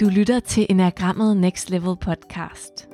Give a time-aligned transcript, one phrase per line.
[0.00, 2.88] Du lytter til Enagrammet Next Level podcast.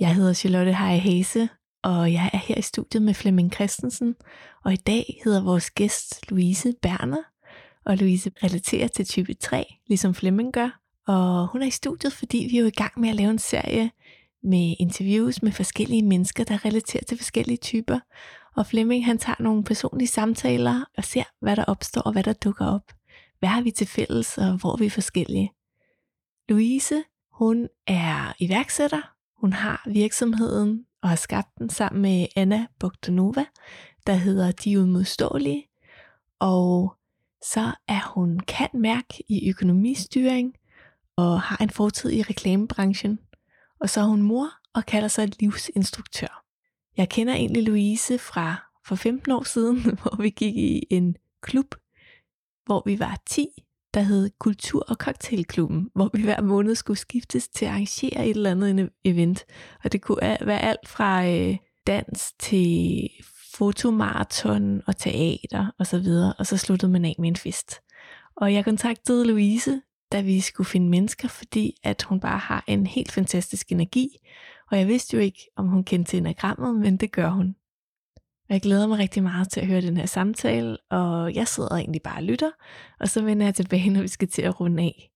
[0.00, 1.48] Jeg hedder Charlotte Heje Hase,
[1.82, 4.14] og jeg er her i studiet med Flemming Christensen.
[4.64, 7.22] Og i dag hedder vores gæst Louise Berner.
[7.86, 10.80] Og Louise relaterer til type 3, ligesom Flemming gør.
[11.06, 13.38] Og hun er i studiet, fordi vi er jo i gang med at lave en
[13.38, 13.90] serie
[14.42, 17.98] med interviews med forskellige mennesker, der relaterer til forskellige typer.
[18.58, 22.32] Og Flemming han tager nogle personlige samtaler og ser, hvad der opstår og hvad der
[22.32, 22.92] dukker op.
[23.38, 25.52] Hvad har vi til fælles, og hvor er vi forskellige?
[26.48, 27.02] Louise,
[27.32, 29.14] hun er iværksætter.
[29.40, 33.44] Hun har virksomheden og har skabt den sammen med Anna Bogdanova,
[34.06, 35.68] der hedder De Udmodståelige.
[36.38, 36.96] Og
[37.42, 40.54] så er hun kan mærke i økonomistyring
[41.16, 43.18] og har en fortid i reklamebranchen.
[43.80, 46.47] Og så er hun mor og kalder sig livsinstruktør.
[46.98, 51.74] Jeg kender egentlig Louise fra for 15 år siden, hvor vi gik i en klub,
[52.66, 53.48] hvor vi var 10,
[53.94, 58.36] der hed Kultur- og Cocktailklubben, hvor vi hver måned skulle skiftes til at arrangere et
[58.36, 59.44] eller andet event.
[59.84, 63.08] Og det kunne være alt fra øh, dans til
[63.56, 67.80] fotomaraton og teater og så videre, og så sluttede man af med en fest.
[68.36, 72.86] Og jeg kontaktede Louise, da vi skulle finde mennesker, fordi at hun bare har en
[72.86, 74.08] helt fantastisk energi,
[74.70, 77.54] og jeg vidste jo ikke, om hun kendte til enagrammet, men det gør hun.
[78.16, 81.74] Og jeg glæder mig rigtig meget til at høre den her samtale, og jeg sidder
[81.74, 82.50] egentlig bare og lytter,
[83.00, 85.10] og så vender jeg tilbage, når vi skal til at runde af.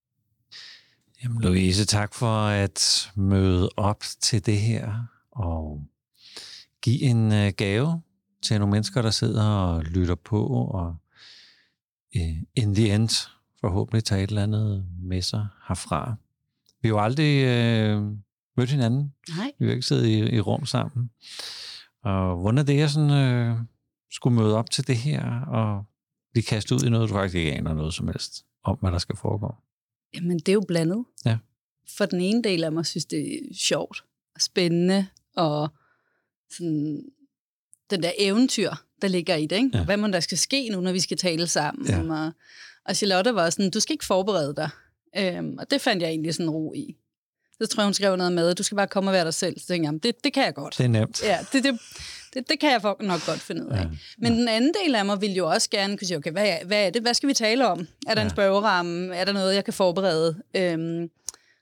[1.23, 4.93] Jamen Louise, tak for at møde op til det her,
[5.31, 5.83] og
[6.81, 8.01] give en øh, gave
[8.41, 10.95] til nogle mennesker, der sidder og lytter på, og
[12.15, 13.09] øh, in the end
[13.63, 16.15] forhåbentlig tage et eller andet med sig herfra.
[16.81, 18.03] Vi har jo aldrig uh,
[18.57, 19.13] mødt hinanden.
[19.37, 19.51] Nej.
[19.59, 21.09] Vi har ikke siddet i, i rum sammen.
[22.03, 23.57] Og hvordan er det, jeg sådan, øh,
[24.11, 25.85] skulle møde op til det her, og
[26.31, 28.97] blive kastet ud i noget, du faktisk ikke aner noget som helst om, hvad der
[28.97, 29.55] skal foregå?
[30.15, 31.05] Jamen, det er jo blandet.
[31.25, 31.37] Ja.
[31.97, 34.03] For den ene del af mig synes, det er sjovt
[34.35, 35.69] og spændende, og
[36.57, 37.03] sådan,
[37.89, 38.71] den der eventyr,
[39.01, 39.55] der ligger i det.
[39.55, 39.77] Ikke?
[39.77, 39.85] Ja.
[39.85, 41.87] Hvad må der skal ske nu, når vi skal tale sammen?
[41.87, 42.25] Ja.
[42.25, 42.31] Og,
[42.85, 44.69] og Charlotte var sådan, du skal ikke forberede dig.
[45.17, 46.95] Øhm, og det fandt jeg egentlig sådan ro i.
[47.61, 49.59] Så tror jeg, hun skrev noget med, du skal bare komme og være dig selv.
[49.59, 50.75] Så tænkte jeg, det, det kan jeg godt.
[50.77, 51.23] Det er nemt.
[51.23, 51.79] Ja, det, det,
[52.33, 53.77] det, det kan jeg nok godt finde ud af.
[53.81, 56.47] Ja, Men den anden del af mig vil jo også gerne kunne sige, okay, hvad
[56.47, 57.01] er, hvad er det?
[57.01, 57.87] Hvad skal vi tale om?
[58.07, 58.25] Er der Ja.
[58.27, 59.15] en spørgeramme?
[59.15, 60.43] Er der noget, jeg kan forberede?
[60.55, 61.09] Øhm,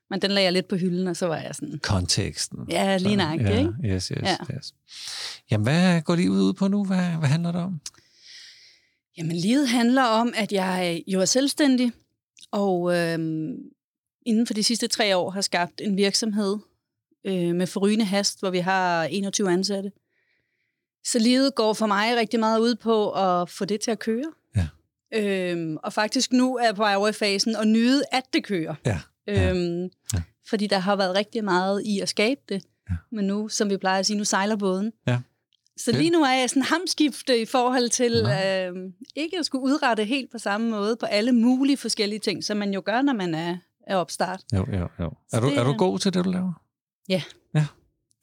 [0.09, 2.58] men den lagde jeg lidt på hylden, og så var jeg sådan, Konteksten.
[2.70, 3.74] ja, lige nøjagtigt, ja, ikke?
[3.86, 4.36] Yes, yes, Ja.
[4.58, 4.74] yes.
[5.52, 6.86] Jamen, hvad går livet ud på nu?
[6.86, 7.80] Hvad, hvad handler det om?
[9.17, 11.91] Jamen, livet handler om, at jeg jo er selvstændig,
[12.51, 13.55] og øhm,
[14.25, 16.57] inden for de sidste tre år har skabt en virksomhed
[17.25, 19.91] øh, med forrygende hast, hvor vi har 21 ansatte.
[21.05, 24.31] Så livet går for mig rigtig meget ud på at få det til at køre.
[24.55, 24.67] Ja.
[25.13, 28.43] Øhm, og faktisk nu er jeg på vej over i fasen og nyde, at det
[28.43, 28.75] kører.
[28.85, 28.99] Ja.
[29.28, 29.49] Ja.
[29.51, 30.22] Øhm, Ja.
[30.49, 32.63] Fordi der har været rigtig meget i at skabe det.
[32.89, 32.95] Ja.
[33.11, 34.91] Men nu, som vi plejer at sige, nu sejler båden.
[35.07, 35.19] Ja.
[35.86, 40.03] Så lige nu er jeg sådan hamskifte i forhold til øh, ikke at skulle udrette
[40.06, 43.36] helt på samme måde på alle mulige forskellige ting, som man jo gør, når man
[43.36, 44.44] er, er opstart.
[44.53, 45.12] Jo, jo, jo.
[45.30, 46.53] Så Er du, det er du god til det, du laver?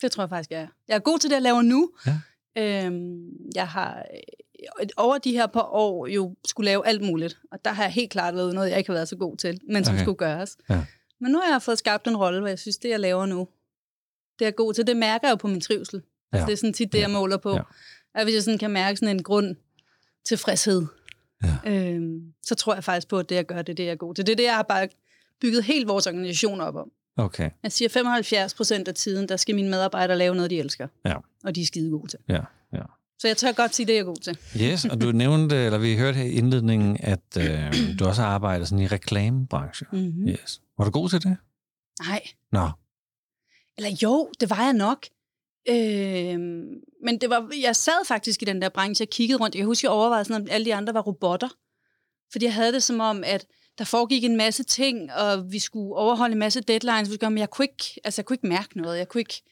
[0.02, 0.66] Det tror jeg faktisk, jeg er.
[0.88, 1.90] Jeg er god til det, jeg laver nu.
[2.06, 2.84] Ja.
[2.86, 4.04] Øhm, jeg har
[4.80, 7.92] øh, over de her par år jo skulle lave alt muligt, og der har jeg
[7.92, 10.04] helt klart været noget, jeg ikke har været så god til, men som Okay.
[10.04, 10.56] skulle gøres.
[10.70, 10.84] Ja.
[11.20, 13.48] Men nu har jeg fået skabt en rolle, hvor jeg synes, det jeg laver nu,
[14.38, 14.86] det er jeg god til.
[14.86, 16.02] Det mærker jeg jo på min trivsel.
[16.32, 16.44] Ja.
[16.46, 17.54] det er sådan tit det, jeg måler på.
[17.54, 17.60] Ja.
[18.14, 19.56] At hvis jeg sådan kan mærke sådan en grund
[20.26, 20.86] tilfredshed,
[21.44, 21.70] Ja.
[21.72, 23.96] øhm, så tror jeg faktisk på, at det, jeg gør, det er det, jeg er
[23.96, 24.26] god til.
[24.26, 24.88] Det er det, jeg har bare
[25.40, 26.90] bygget helt vores organisation op om.
[27.16, 30.88] Okay, Jeg siger 75 procent af tiden, der skal mine medarbejdere lave noget, de elsker.
[31.04, 31.14] Ja.
[31.44, 32.18] Og de er skide gode til.
[32.28, 32.40] ja,
[32.72, 32.82] ja.
[33.18, 34.38] Så jeg tør godt sige, det jeg er god til.
[34.62, 38.28] Yes, og du nævnte, eller vi hørte her i indledningen, at øh, du også har
[38.28, 39.88] arbejdet sådan i reklamebranchen.
[39.92, 40.28] Mm-hmm.
[40.28, 40.60] Yes.
[40.78, 41.36] Var du god til det?
[42.06, 42.20] Nej.
[42.52, 42.70] Nå,
[43.76, 45.06] Eller jo, det var jeg nok.
[45.68, 49.54] Øhm, men det var, jeg sad faktisk i den der branche og kiggede rundt.
[49.54, 51.48] Jeg kan huske, jeg overvejede sådan, om alle de andre var robotter.
[52.32, 53.46] Fordi jeg havde det som om, at
[53.78, 57.00] der foregik en masse ting, og vi skulle overholde en masse deadlines.
[57.00, 58.98] Vi skulle gøre, Men jeg kunne, ikke, altså, jeg kunne ikke mærke noget.
[58.98, 59.42] Jeg kunne ikke,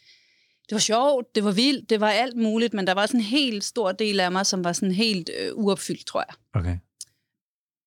[0.69, 3.27] det var sjovt, det var vildt, det var alt muligt, men der var sådan en
[3.27, 6.61] helt stor del af mig, som var sådan helt øh, uopfyldt, tror jeg.
[6.61, 6.79] okay.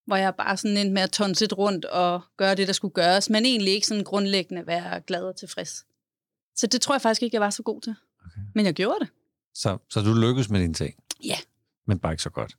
[0.05, 3.29] Hvor jeg bare sådan endte med at tonse rundt og gøre det, der skulle gøres,
[3.29, 5.85] men egentlig ikke sådan grundlæggende være glad og tilfreds.
[6.55, 7.95] Så det tror jeg faktisk ikke, jeg var så god til.
[8.31, 8.41] Okay.
[8.55, 9.09] Men jeg gjorde det.
[9.53, 10.95] Så, så du lykkedes med dine ting?
[11.23, 11.37] Ja.
[11.87, 12.57] Men bare ikke så godt?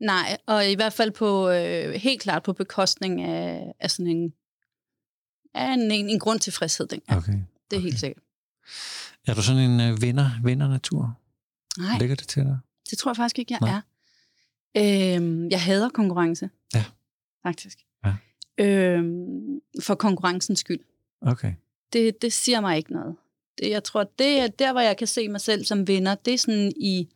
[0.00, 4.32] Nej, og i hvert fald på øh, helt klart på bekostning af, af sådan en,
[5.54, 6.86] af en, en, en grundtilfredshed.
[6.86, 7.00] Den.
[7.10, 7.32] Ja, Okay.
[7.70, 8.22] det er helt sikkert.
[9.26, 11.18] Er du sådan en øh, vinder, vinder-natur?
[11.78, 12.58] Nej, Ligger det til dig?
[12.90, 13.80] det tror jeg faktisk ikke, jeg Nej.
[14.74, 15.16] er.
[15.16, 16.50] Øhm, jeg hader konkurrence.
[16.74, 16.84] Ja.
[17.42, 17.78] faktisk.
[18.04, 18.14] Ja.
[18.64, 20.80] Øhm, for konkurrencens skyld.
[21.22, 21.54] Okay.
[21.92, 23.16] Det, det siger mig ikke noget.
[23.62, 26.38] Jeg tror, det er der, hvor jeg kan se mig selv som vinder, det er
[26.38, 27.08] sådan i,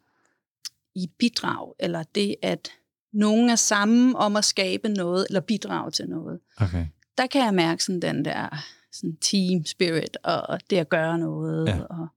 [0.94, 2.72] i bidrag, eller det, at
[3.12, 6.40] nogen er sammen om at skabe noget, eller bidrage til noget.
[6.56, 6.86] Okay.
[7.18, 11.68] Der kan jeg mærke sådan den der sådan team spirit, og det at gøre noget.
[11.68, 11.80] Ja.
[11.82, 12.08] Og,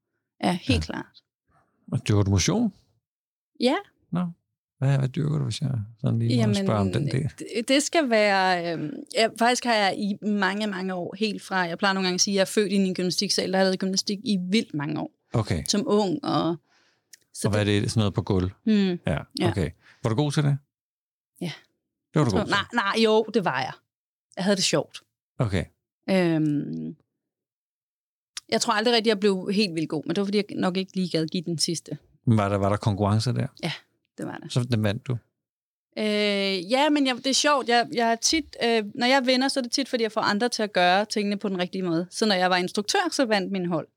[0.44, 0.94] ja, helt ja.
[0.94, 1.24] klart.
[1.92, 2.74] Og dyrker du motion?
[3.60, 3.76] Ja,
[4.12, 4.28] Nå.
[4.78, 7.30] Hvad, hvad dyrker du, hvis jeg sådan lige Jamen, må spørge om den del?
[7.40, 8.74] det, det skal være...
[8.78, 11.56] Øh, ja, faktisk har jeg i mange, mange år, helt fra...
[11.58, 13.58] Jeg plejer nogle gange at sige, at jeg er født ind i en gymnastiksal, der
[13.58, 15.12] har jeg lavet gymnastik i vildt mange år.
[15.34, 15.64] Okay.
[15.68, 16.56] Som ung, og...
[17.44, 17.92] Og hvad er det?
[17.92, 18.52] Sådan noget på gulv?
[18.64, 19.50] Hmm, Ja, Ja.
[19.50, 19.70] okay.
[20.04, 20.58] Var du god til det?
[21.42, 21.52] Ja.
[22.14, 22.52] Det var du tror, god til?
[22.74, 23.72] nej, nej, jo, det var jeg.
[24.38, 25.02] Jeg havde det sjovt.
[25.40, 25.66] Okay.
[26.10, 26.96] Øhm,
[28.50, 30.78] jeg tror aldrig rigtig, jeg blev helt vildt god, men det var, fordi jeg nok
[30.78, 31.98] ikke lige gad give den sidste.
[32.28, 33.48] Var der, var der konkurrence der?
[34.18, 34.54] Det var det.
[34.54, 35.18] Så den vandt du?
[35.98, 37.68] Øh, ja, men jeg, det er sjovt.
[37.70, 40.22] Jeg, jeg er tit, øh, når jeg vinder, så er det tit, fordi jeg får
[40.22, 42.08] andre til at gøre tingene på den rigtige måde.
[42.12, 43.88] Så når jeg var instruktør, så vandt min hold.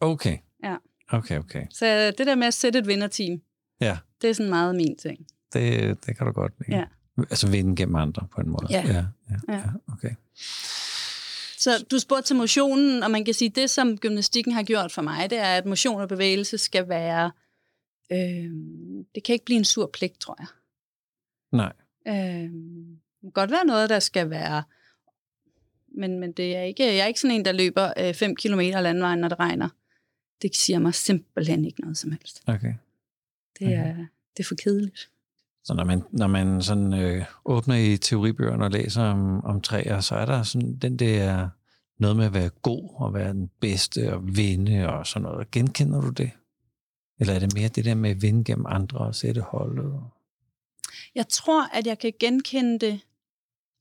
[0.00, 0.38] Okay.
[0.64, 0.76] Ja.
[1.08, 1.66] Okay, okay.
[1.70, 1.86] Så
[2.18, 3.40] det der med at sætte et vinderteam,
[3.80, 5.26] Ja, det er sådan meget min ting.
[5.52, 6.78] det, det kan du godt lide.
[6.78, 6.84] Ja.
[7.18, 8.66] Altså vinde gennem andre på en måde.
[8.70, 8.82] Ja.
[8.86, 8.92] Ja,
[9.30, 9.54] ja, Ja.
[9.54, 9.62] ja
[9.92, 10.10] okay.
[11.58, 14.92] Så du spurgte til motionen, og man kan sige, at det, som gymnastikken har gjort
[14.92, 17.30] for mig, det er, at motion og bevægelse skal være...
[18.12, 18.50] Øh,
[19.14, 20.46] det kan ikke blive en sur pligt, tror jeg.
[21.52, 21.72] Nej.
[22.06, 24.62] Øh, det kan godt være noget, der skal være...
[25.94, 29.18] Men, men det er ikke, jeg er ikke sådan en, der løber 5 km landvejen,
[29.18, 29.68] når det regner.
[30.42, 32.42] Det siger mig simpelthen ikke noget som helst.
[32.46, 32.74] Okay.
[33.58, 33.96] Det er,
[34.36, 35.10] det er for kedeligt.
[35.64, 40.00] Så når man, når man sådan øh, åbner i teoribøgerne og læser om, om træer,
[40.00, 41.48] så er der sådan den der
[41.98, 45.50] noget med at være god og være den bedste og vinde og sådan noget.
[45.50, 46.30] Genkender du det?
[47.22, 50.00] Eller er det mere det der med at vinde gennem andre og sætte holdet?
[51.14, 53.00] Jeg tror, at jeg kan genkende det.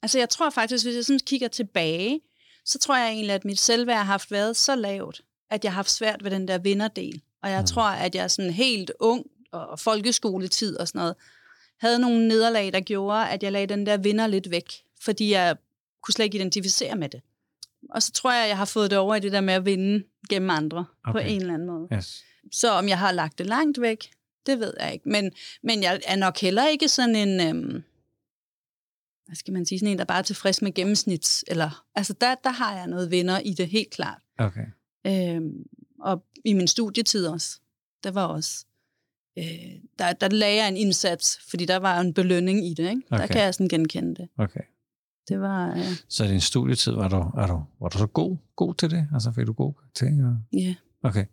[0.01, 2.21] Altså, jeg tror faktisk, hvis jeg sådan kigger tilbage,
[2.65, 5.75] så tror jeg egentlig, at mit selvværd har haft været så lavt, at jeg har
[5.75, 7.21] haft svært ved den der vinderdel.
[7.43, 7.67] Og jeg Mm.
[7.67, 11.15] tror, at jeg sådan helt ung og folkeskoletid og sådan noget,
[11.79, 14.71] havde nogle nederlag, der gjorde, at jeg lagde den der vinder lidt væk,
[15.01, 15.55] fordi jeg
[16.03, 17.21] kunne slet ikke identificere med det.
[17.89, 19.65] Og så tror jeg, at jeg har fået det over i det der med at
[19.65, 21.11] vinde gennem andre okay.
[21.11, 21.87] på en eller anden måde.
[21.93, 22.23] Yes.
[22.51, 24.11] Så om jeg har lagt det langt væk,
[24.45, 25.09] det ved jeg ikke.
[25.09, 25.31] Men,
[25.63, 27.83] men jeg er nok heller ikke sådan en, øhm,
[29.25, 31.45] hvad skal man sige, sådan en, der bare er tilfreds med gennemsnits.
[31.47, 34.21] Eller, altså der, der har jeg noget venner i det, helt klart.
[34.37, 34.65] Okay.
[35.07, 35.65] Øhm,
[35.99, 37.59] og i min studietid også,
[38.03, 38.65] der var også,
[39.37, 39.45] øh,
[39.99, 42.89] der, der lagde jeg en indsats, fordi der var en belønning i det.
[42.89, 43.01] Ikke?
[43.09, 43.27] Der Okay.
[43.27, 44.29] kan jeg sådan genkende det.
[44.37, 44.61] Okay.
[45.27, 48.37] Det var, øh, Så i din studietid, var du, er du, var du så god,
[48.55, 49.07] god til det?
[49.13, 50.59] Altså fik du god til og...
[50.59, 50.75] ja.
[51.03, 51.25] Okay.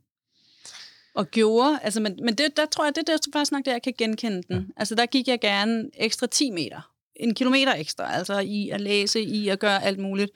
[1.19, 3.71] Og gjorde, altså, men, men det, der tror jeg, det, det er faktisk nok det,
[3.73, 4.45] jeg kan genkende den.
[4.51, 4.57] Ja.
[4.57, 4.63] Ja.
[4.77, 6.93] Altså, der gik jeg gerne ekstra 10 meter.
[7.17, 10.31] En kilometer ekstra, altså i at læse, i at gøre alt muligt.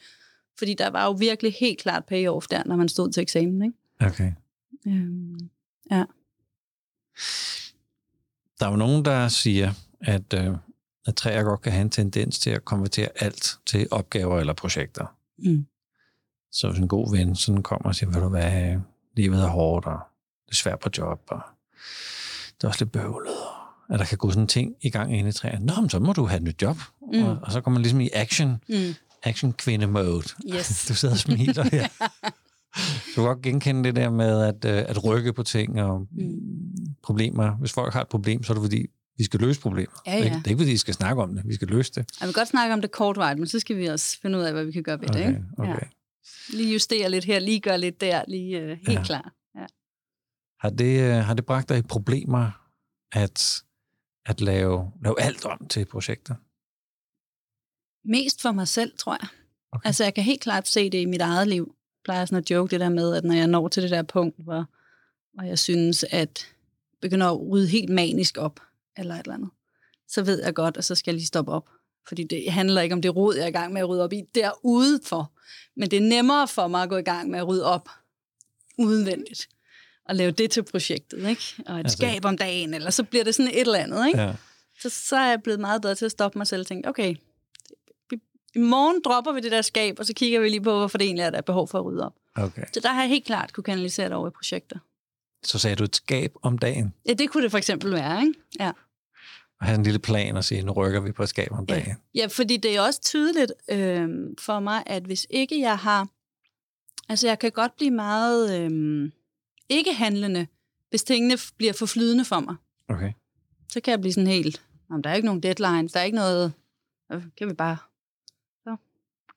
[0.58, 3.76] Fordi der var jo virkelig helt klart payoff der, når man stod til eksamen, ikke?
[4.12, 4.32] Okay.
[4.86, 5.38] Øhm,
[8.60, 10.56] Der er jo nogen, der siger, at, øh,
[11.06, 15.16] at træer godt kan have en tendens til at konvertere alt til opgaver eller projekter.
[15.38, 15.66] mm.
[16.52, 18.80] Så hvis en god ven sådan kommer og siger, ved du hvad,
[19.16, 20.00] livet er hårdt, og
[20.54, 21.40] svært på job, og
[22.56, 23.32] det er også lidt bøvlet,
[23.88, 25.66] og at der kan gå sådan en ting i gang inde i træerne.
[25.66, 26.76] Nå, men så må du have et nyt job.
[27.12, 27.22] Mm.
[27.24, 28.94] Og, og, så kommer man ligesom i action, Mm.
[29.22, 30.22] action kvinde mode.
[30.54, 30.84] Yes.
[30.88, 31.88] Du sidder og smiler her.
[33.06, 36.94] Du kan godt genkende det der med at, øh, at rykke på ting og mm.
[37.02, 37.50] problemer.
[37.56, 38.86] Hvis folk har et problem, så er det fordi,
[39.18, 40.02] vi skal løse problemer.
[40.06, 40.38] Ja, Det, er ikke, ja.
[40.38, 41.42] det er ikke fordi, vi skal snakke om det.
[41.46, 42.04] Vi skal løse det.
[42.20, 44.52] Jeg vil godt snakke om det kortvarigt, men så skal vi også finde ud af,
[44.52, 45.42] hvad vi kan gøre ved det, Okay, ikke?
[45.58, 45.70] okay.
[45.70, 46.56] Ja.
[46.56, 48.92] Lige justere lidt her, lige gøre lidt der, lige øh, helt Ja.
[48.92, 49.02] ja.
[49.04, 49.32] klar.
[50.62, 52.50] Har det, øh, har det bragt dig i problemer
[53.12, 53.62] at,
[54.26, 56.34] at lave, lave alt om til projekter?
[58.04, 59.28] Mest for mig selv, tror jeg.
[59.72, 59.86] Okay.
[59.86, 61.64] Altså, jeg kan helt klart se det i mit eget liv.
[61.66, 64.02] Jeg plejer sådan at joke det der med, at når jeg når til det der
[64.02, 64.64] punkt, hvor,
[65.34, 66.46] hvor jeg synes, at
[67.00, 68.60] begynder at rydde helt manisk op,
[68.96, 69.50] eller et eller andet,
[70.08, 71.68] så ved jeg godt, at så skal jeg lige stoppe op.
[72.08, 74.12] Fordi det handler ikke om det rod, jeg er i gang med at rydde op
[74.12, 75.32] i derude for.
[75.76, 77.88] Men det er nemmere for mig at gå i gang med at rydde op
[78.78, 79.48] udvendigt.
[80.08, 81.42] Og lave det til projektet, ikke?
[81.66, 84.20] Og et Altså- skab om dagen, eller så bliver det sådan et eller andet, ikke?
[84.20, 84.32] Ja.
[84.80, 87.14] så, så er jeg blevet meget bedre til at stoppe mig selv og tænke, okay,
[88.54, 91.04] i morgen dropper vi det der skab, og så kigger vi lige på, hvorfor det
[91.04, 92.14] egentlig er, der er behov for at rydde op.
[92.34, 92.62] Okay.
[92.72, 94.78] Så der har jeg helt klart kunne kanalisere det over i projekter.
[95.44, 98.34] Så sagde du et skab om dagen, Ja, det kunne det for eksempel være, ikke?
[98.60, 98.72] Ja.
[99.60, 101.74] og have en lille plan og sige, nu rykker vi på et skab om Ja.
[101.74, 101.96] dagen.
[102.14, 104.08] Ja, fordi det er også tydeligt øh,
[104.40, 106.08] for mig, at hvis ikke jeg har...
[107.08, 109.10] Altså, jeg kan godt blive meget øh,
[109.72, 110.46] ikke handlende,
[110.90, 112.56] hvis tingene bliver for flydende for mig.
[112.88, 113.12] Okay.
[113.68, 114.62] Så kan jeg blive sådan helt...
[114.90, 116.52] Jamen, der er ikke nogen deadlines, der er ikke noget...
[117.38, 117.76] Kan vi bare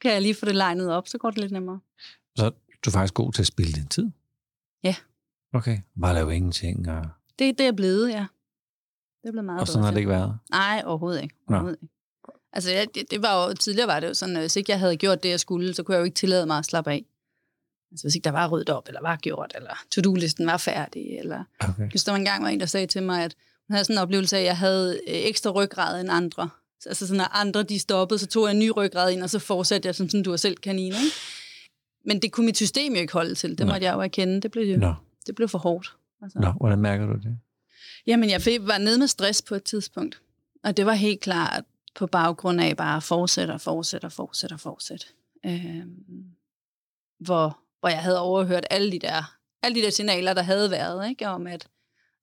[0.06, 1.80] kan jeg lige få det legnet op, så går det lidt nemmere.
[2.36, 2.50] Så
[2.86, 4.12] du er faktisk god til at spille din tid?
[4.84, 4.96] Ja.
[5.54, 5.80] Okay.
[6.02, 6.90] Bare lave ingenting.
[6.90, 7.06] Og,
[7.40, 8.26] Det, det er jeg blevet, ja.
[9.22, 10.38] Det er blevet meget og sådan har det ikke været?
[10.50, 11.36] Nej, overhovedet ikke.
[11.48, 11.94] Overhovedet ikke.
[12.54, 14.80] Altså, ja, det, det, var jo, tidligere var det jo sådan, at hvis ikke jeg
[14.80, 17.06] havde gjort det, jeg skulle, så kunne jeg jo ikke tillade mig at slappe af.
[17.96, 21.44] Altså, hvis ikke der var ryddet op, eller var gjort, eller to-do-listen var færdig, eller...
[21.60, 21.90] Okay.
[21.90, 23.36] Synes, der var engang var en, der sagde til mig, at
[23.68, 26.50] hun havde sådan en oplevelse af, at jeg havde øh, ekstra ryggrad end andre.
[26.86, 29.40] Altså sådan, når andre de stoppede, så tog jeg en ny ryggrad ind, og så
[29.40, 31.16] fortsatte jeg som sådan, du var selv kanin, ikke?
[32.06, 33.50] Men det kunne mit system jo ikke holde til.
[33.50, 33.68] Det Nej.
[33.68, 34.42] måtte jeg jo erkende.
[34.42, 34.94] Det blev, jo, Nå.
[35.28, 35.96] det blev for hårdt.
[36.22, 36.40] Altså.
[36.40, 37.38] Nå, hvordan mærker du det?
[38.08, 40.22] Jamen, jeg var nede med stress på et tidspunkt.
[40.64, 41.64] Og det var helt klart
[41.96, 45.06] på baggrund af bare fortsætte og fortsætte og fortsætte og fortsætte.
[45.46, 46.26] Øhm,
[47.20, 51.10] hvor, hvor jeg havde overhørt alle de der, alle de der signaler, der havde været,
[51.10, 51.28] ikke?
[51.28, 51.68] om at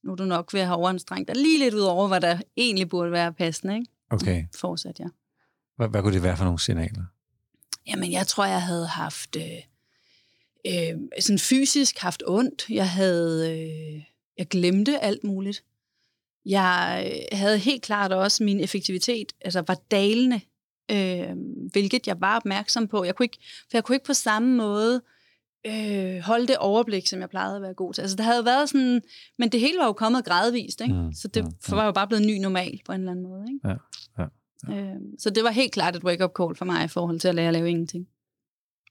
[0.05, 2.41] nu er du nok ved at have overanstrengt dig lige lidt ud over, hvad der
[2.57, 3.75] egentlig burde være passende.
[3.75, 3.87] Ikke?
[4.11, 4.45] Okay.
[4.57, 5.05] Fortsat, ja.
[5.77, 7.03] Hvad, hvad kunne det være for nogle signaler?
[7.87, 9.43] Jamen, jeg tror, jeg havde haft øh,
[10.67, 12.65] øh, sådan fysisk haft ondt.
[12.71, 14.03] Jeg havde, øh,
[14.39, 15.65] jeg glemte alt muligt.
[16.45, 20.41] Jeg øh, havde helt klart også min effektivitet, altså var dalende,
[20.91, 21.37] øh,
[21.73, 23.05] hvilket jeg var opmærksom på.
[23.05, 23.39] Jeg kunne ikke,
[23.71, 25.03] for jeg kunne ikke på samme måde
[25.67, 28.03] øh, holde det overblik, som jeg plejede at være god til.
[28.03, 29.03] Altså, der havde været sådan,
[29.39, 30.95] men det hele var jo kommet gradvist, ikke?
[30.95, 33.25] Mm, så det mm, for var jo bare blevet ny normal på en eller anden
[33.29, 33.45] måde.
[33.53, 33.69] Ikke?
[33.69, 33.75] Ja,
[34.19, 34.27] ja,
[34.71, 37.35] Øh, så det var helt klart et wake-up call for mig i forhold til at
[37.35, 38.09] lære at lave ingenting.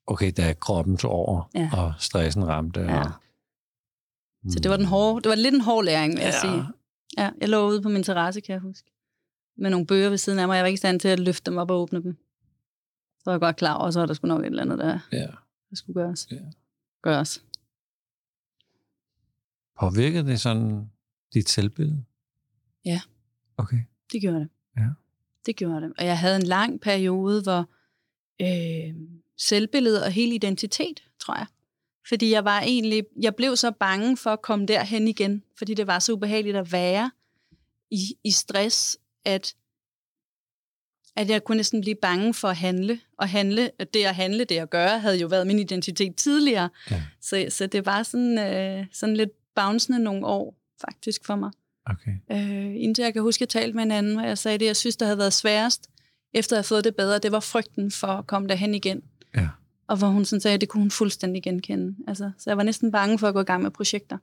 [0.08, 1.70] Okay, da kroppen tog over, Ja.
[1.74, 2.80] og stressen ramte.
[2.82, 3.00] Ja.
[3.02, 3.12] Og,
[4.50, 6.50] Så det var, den hårde, det var lidt en hård læring, vil jeg Ja.
[6.50, 6.64] sige.
[7.18, 8.92] Ja, jeg lå ude på min terrasse, kan jeg huske.
[9.58, 10.56] Med nogle bøger ved siden af mig.
[10.56, 12.18] Jeg var ikke i stand til at løfte dem op og åbne dem.
[13.20, 14.80] Så var jeg godt klar over, og så var der sgu nok et eller andet,
[14.80, 15.18] der, Ja.
[15.70, 16.28] der skulle gøres.
[16.32, 16.38] Ja.
[17.02, 17.44] Gøres.
[19.80, 20.92] Påvirkede det sådan
[21.34, 22.06] dit selvbillede?
[22.86, 23.02] Ja.
[23.58, 23.84] Okay.
[24.12, 24.50] Det gjorde det.
[24.78, 24.90] Ja.
[25.46, 25.94] Det gjorde det.
[25.98, 27.70] Og jeg havde en lang periode, hvor
[28.42, 28.96] øh,
[29.38, 31.46] selvbillede og hele identitet, tror jeg.
[32.08, 35.88] Fordi jeg var egentlig, jeg blev så bange for at komme derhen igen, fordi det
[35.88, 37.12] var så ubehageligt at være
[37.92, 39.56] i, i stress, at,
[41.16, 43.00] at jeg kunne næsten blive bange for at handle.
[43.18, 46.70] Og handle, det at handle, det at gøre, havde jo været min identitet tidligere.
[46.92, 47.04] Ja.
[47.22, 51.52] Så, så det var sådan, øh, sådan lidt bouncende nogle år, faktisk for mig.
[51.86, 52.12] Okay.
[52.32, 54.66] Øh, indtil jeg kan huske, at jeg talte med en anden, hvor jeg sagde det,
[54.66, 55.90] jeg synes, der havde været sværest,
[56.34, 59.02] efter at have fået det bedre, det var frygten for at komme derhen igen.
[59.36, 59.50] Ja.
[59.88, 61.96] Og hvor hun sådan sagde, at det kunne hun fuldstændig genkende.
[62.08, 64.18] Altså, så jeg var næsten bange for at gå i gang med projekter.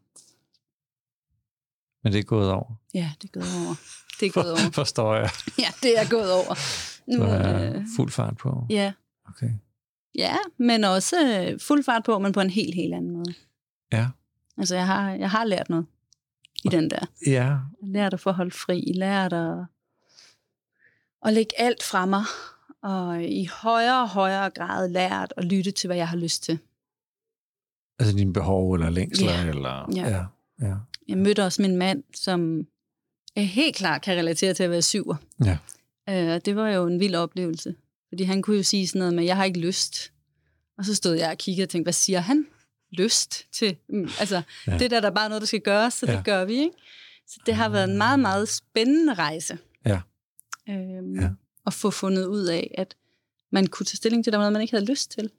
[2.04, 2.72] Men det er gået over.
[2.94, 3.74] Ja, det er gået over.
[4.20, 4.70] Det er gået over.
[4.80, 5.30] Forstår jeg.
[5.58, 6.54] Ja, det er gået over.
[7.16, 8.66] Nu, er øh, fuld fart på.
[8.70, 8.92] ja.
[9.28, 9.50] Okay.
[10.14, 11.16] ja, men også
[11.50, 13.34] øh, fuld fart på, men på en helt, helt anden måde.
[13.92, 14.08] Ja.
[14.58, 15.86] Altså, jeg har, jeg har lært noget
[16.64, 17.06] i den der.
[17.26, 17.56] Ja.
[17.82, 19.56] Lært at få holdt fri, lært at,
[21.24, 22.24] at lægge alt fra mig,
[22.82, 26.58] og i højere og højere grad lært at lytte til, hvad jeg har lyst til.
[27.98, 29.32] Altså dine behov eller længsler?
[29.32, 29.48] Ja.
[29.48, 30.08] Eller, Ja.
[30.08, 30.24] ja.
[30.68, 30.74] ja.
[31.08, 32.66] Jeg mødte også min mand, som
[33.46, 35.16] helt klart kan relatere til at være syver.
[35.44, 35.58] Ja.
[36.08, 37.74] Øh, og det var jo en vild oplevelse.
[38.08, 40.12] Fordi han kunne jo sige sådan noget med, jeg har ikke lyst.
[40.78, 42.46] Og så stod jeg og kiggede og tænkte, hvad siger han?
[42.90, 43.76] Lyst til?
[43.88, 44.72] Mm, altså, Ja.
[44.72, 44.78] ja.
[44.78, 46.16] det der, der er bare noget, der skal gøres, så Ja.
[46.16, 46.70] det gør vi, ikke?
[47.26, 49.58] Så det har været en meget, meget spændende rejse.
[49.86, 50.00] Ja.
[50.68, 51.28] Øhm, Ja.
[51.66, 52.94] At få fundet ud af, at
[53.52, 55.30] man kunne tage stilling til, der var noget, man ikke havde lyst til.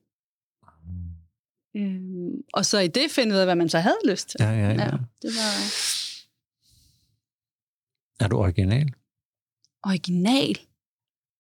[1.76, 4.38] Øhm, og så i det finde ud af, hvad man så havde lyst til.
[4.40, 4.90] Ja, ja, ja.
[5.22, 5.64] det var
[8.20, 8.94] Er du original?
[9.84, 10.60] original.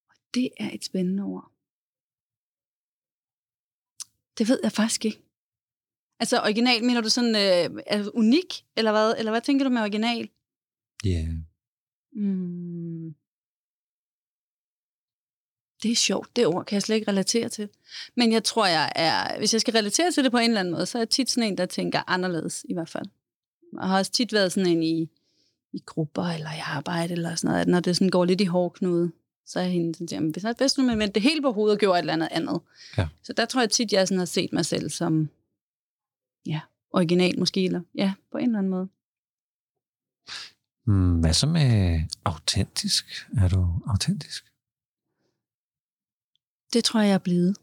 [0.09, 1.51] Og det er et spændende ord.
[4.37, 5.21] Det ved jeg faktisk ikke.
[6.19, 9.15] Altså original, mener du sådan øh, altså, unik, eller hvad?
[9.17, 10.29] Eller hvad tænker du med original?
[11.05, 11.09] Ja.
[11.09, 11.35] Yeah.
[12.11, 13.15] Mm.
[15.83, 17.69] Det er sjovt, det ord kan jeg slet ikke relatere til.
[18.15, 20.73] Men jeg tror, jeg er, hvis jeg skal relatere til det på en eller anden
[20.73, 23.05] måde, så er jeg tit sådan en, der tænker anderledes i hvert fald.
[23.73, 25.09] Jeg har også tit været sådan en i,
[25.73, 28.45] i grupper eller i arbejde eller sådan noget, at når det sådan går lidt i
[28.45, 29.11] hårdknude,
[29.45, 31.79] så er jeg hende sådan, jamen, hvis bedst nu, men det hele på hovedet og
[31.79, 32.61] gjorde et eller andet andet.
[32.97, 33.07] Ja.
[33.23, 35.29] Så der tror jeg tit, jeg sådan har set mig selv som
[36.45, 36.61] ja,
[36.91, 38.89] original måske, eller ja, på en eller anden måde.
[40.85, 43.05] Mm, hvad så med autentisk?
[43.37, 44.45] Er du autentisk?
[46.73, 47.57] Det tror jeg, jeg er blevet.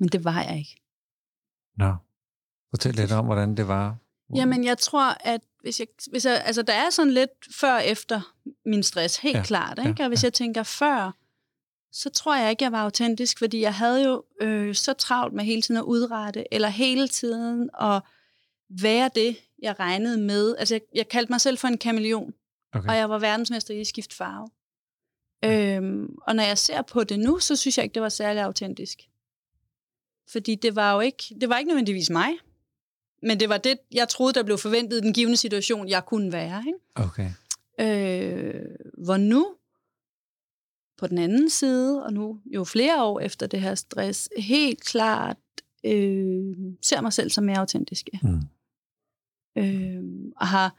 [0.00, 0.82] Men det var jeg ikke.
[1.76, 1.96] Nå.
[2.70, 3.96] Fortæl lidt om, hvordan det var.
[4.34, 7.86] Jamen, jeg tror, at hvis jeg, hvis jeg, altså, der er sådan lidt før og
[7.86, 8.34] efter
[8.66, 9.78] min stress, helt Ja, ja, klart.
[9.78, 9.94] Ikke?
[9.98, 10.26] ja, Og hvis ja.
[10.26, 11.16] jeg tænker før,
[11.92, 15.44] så tror jeg ikke, jeg var autentisk, fordi jeg havde jo øh, så travlt med
[15.44, 18.02] hele tiden at udrette, eller hele tiden at
[18.82, 20.56] være det, jeg regnede med.
[20.58, 22.34] Altså, jeg, jeg kaldte mig selv for en kameleon,
[22.74, 22.88] Okay.
[22.88, 24.48] og jeg var verdensmester i at skifte farve.
[25.44, 28.42] Øhm, og når jeg ser på det nu, så synes jeg ikke, det var særlig
[28.42, 28.98] autentisk.
[30.32, 32.32] Fordi det var jo ikke, det var ikke nødvendigvis mig,
[33.22, 36.32] men det var det, jeg troede, der blev forventet i den givende situation, jeg kunne
[36.32, 36.64] være.
[36.66, 36.78] Ikke?
[36.94, 37.30] Okay.
[37.80, 38.64] Øh,
[39.04, 39.54] hvor nu,
[40.98, 45.36] på den anden side, og nu jo flere år efter det her stress, helt klart
[45.84, 48.08] øh, ser mig selv som mere autentisk.
[48.22, 48.42] Mm.
[49.58, 50.02] Øh,
[50.36, 50.76] og har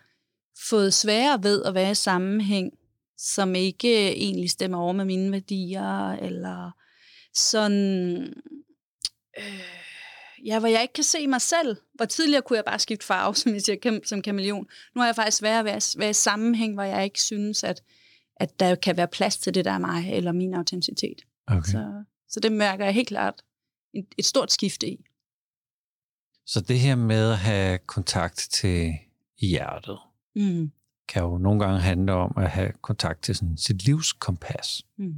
[0.69, 2.73] fået sværere ved at være i sammenhæng,
[3.17, 6.71] som ikke egentlig stemmer over med mine værdier, eller
[7.33, 8.33] sådan,
[9.37, 9.86] øh,
[10.45, 11.77] ja, hvor jeg ikke kan se mig selv.
[11.93, 14.67] Hvor tidligere kunne jeg bare skifte farve, som jeg siger, som kameleon.
[14.95, 17.83] Nu har jeg faktisk svært ved at være i sammenhæng, hvor jeg ikke synes, at,
[18.35, 21.21] at der kan være plads til det, der er mig, eller min autenticitet.
[21.47, 21.71] Okay.
[21.71, 23.41] Så, så det mærker jeg helt klart
[23.93, 25.05] et, et stort skifte i.
[26.45, 28.93] Så det her med at have kontakt til
[29.41, 29.97] hjertet,
[30.35, 30.71] Mm.
[31.07, 34.81] kan jo nogle gange handle om at have kontakt til sådan sit livskompas.
[34.97, 35.13] Mm.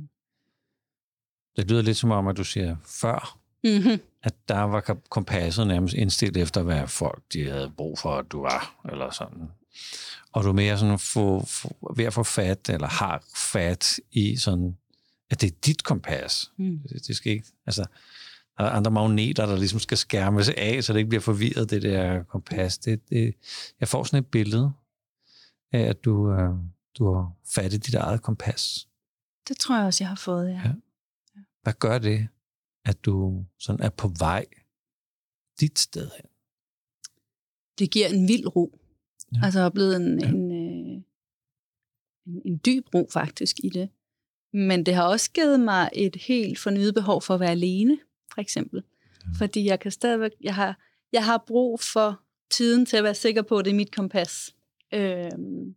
[1.56, 4.00] Det lyder lidt som om, at du siger før, Mm-hmm.
[4.24, 8.42] At der var kompasset nærmest indstillet efter, hvad folk de havde brug for, at du
[8.42, 9.50] var, eller sådan.
[10.32, 14.36] Og du er mere sådan få, få, ved at få fat, eller har fat i
[14.36, 14.78] sådan,
[15.30, 16.52] at det er dit kompas.
[16.58, 16.80] Mm.
[16.90, 17.86] Det, det skal ikke, altså,
[18.58, 21.82] der er andre magneter, der ligesom skal skærmes af, så det ikke bliver forvirret, det
[21.82, 22.78] der kompas.
[22.78, 23.36] Det, det,
[23.80, 24.72] jeg får sådan et billede
[25.72, 26.50] af, at du, øh,
[26.98, 28.88] du har fat i dit eget kompas.
[29.48, 30.62] Det tror jeg også, jeg har fået, ja.
[30.66, 30.72] Ja.
[31.64, 32.28] Hvad gør det,
[32.86, 34.46] at du sådan er på vej
[35.60, 36.30] dit sted hen?
[37.80, 38.80] Det giver en vild ro.
[39.36, 39.40] Ja.
[39.44, 40.28] Altså, jeg er blevet en, ja.
[40.28, 41.02] en, øh,
[42.28, 43.90] en, en dyb ro faktisk i det.
[44.54, 48.00] Men det har også givet mig et helt fornyet behov for at være alene,
[48.34, 48.84] for eksempel.
[49.24, 49.30] Ja.
[49.38, 50.80] Fordi jeg kan stadigvæk, jeg har,
[51.12, 52.22] jeg har brug for
[52.52, 54.56] tiden til at være sikker på, at det er mit kompas.
[54.94, 55.76] Øhm,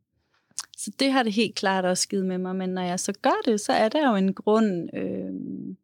[0.76, 2.56] så det har det helt klart også givet med mig.
[2.56, 5.76] Men når jeg så gør det, så er der jo en grund, øhm,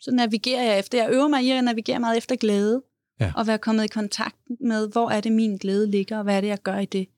[0.00, 1.02] så navigerer jeg efter.
[1.02, 2.82] Jeg øver mig i at navigere meget efter glæde.
[3.20, 3.32] Ja.
[3.36, 6.40] Og være kommet i kontakt med, hvor er det min glæde ligger, og hvad er
[6.40, 7.08] det, jeg gør i det.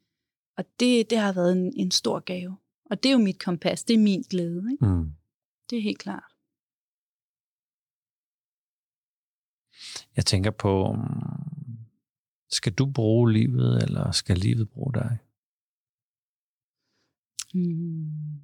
[0.57, 2.57] Og det, det har været en, en stor gave.
[2.91, 4.73] Og det er jo mit kompas, det er min glæde.
[4.73, 4.87] Ikke?
[4.87, 5.13] Mm.
[5.71, 6.33] Det er helt klart.
[10.17, 11.79] Jeg tænker på, mm,
[12.51, 15.19] skal du bruge livet, eller skal livet bruge dig?
[17.55, 18.42] Mm.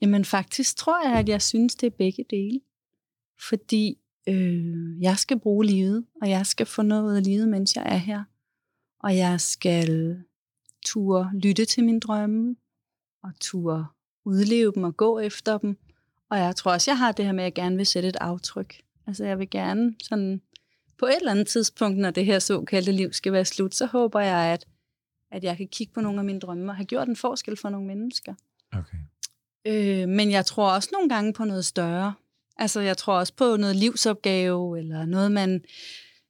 [0.00, 2.60] Jamen faktisk tror jeg, at jeg synes, det er begge dele.
[3.48, 7.76] Fordi øh, jeg skal bruge livet, og jeg skal få noget ud af livet, mens
[7.76, 8.24] jeg er her.
[9.00, 10.18] Og jeg skal
[10.86, 12.56] turde lytte til mine drømme,
[13.22, 13.84] og turde
[14.24, 15.78] udleve dem og gå efter dem.
[16.30, 18.16] Og jeg tror også, jeg har det her med, at jeg gerne vil sætte et
[18.16, 18.82] aftryk.
[19.06, 20.42] Altså jeg vil gerne sådan,
[20.98, 24.20] på et eller andet tidspunkt, når det her såkaldte liv skal være slut, så håber
[24.20, 24.66] jeg, at,
[25.30, 27.68] at jeg kan kigge på nogle af mine drømme og have gjort en forskel for
[27.68, 28.34] nogle mennesker.
[28.72, 28.98] Okay.
[29.66, 32.14] Øh, men jeg tror også nogle gange på noget større.
[32.56, 35.64] Altså jeg tror også på noget livsopgave, eller noget man,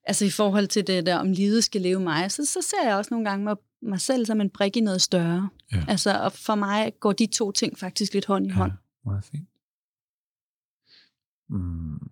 [0.04, 2.96] altså i forhold til det der, om livet skal leve mig, så, så ser jeg
[2.96, 5.48] også nogle gange mig, mig selv som en brik i noget større.
[5.72, 5.84] Ja.
[5.88, 8.72] Altså og for mig går de to ting faktisk lidt hånd i hånd.
[8.72, 9.48] Ja, meget fint.
[11.48, 12.10] Mm.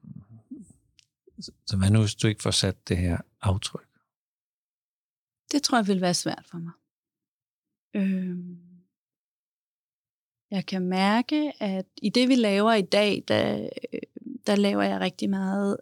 [1.67, 3.89] Så, hvad nu, hvis du ikke får sat det her aftryk?
[5.53, 6.73] Det tror jeg vil være svært for mig.
[7.95, 8.68] Øhm.
[10.51, 13.69] Jeg kan mærke, at i det, vi laver i dag, der,
[14.47, 15.77] der laver jeg rigtig meget.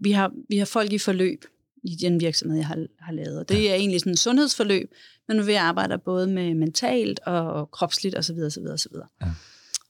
[0.00, 1.44] Vi har, vi har folk i forløb
[1.82, 3.38] i den virksomhed, jeg har, har lavet.
[3.38, 4.94] Og det er egentlig sådan et sundhedsforløb,
[5.28, 8.36] men vi arbejder både med mentalt og kropsligt osv.
[8.46, 8.96] osv., osv.
[9.20, 9.26] Ja.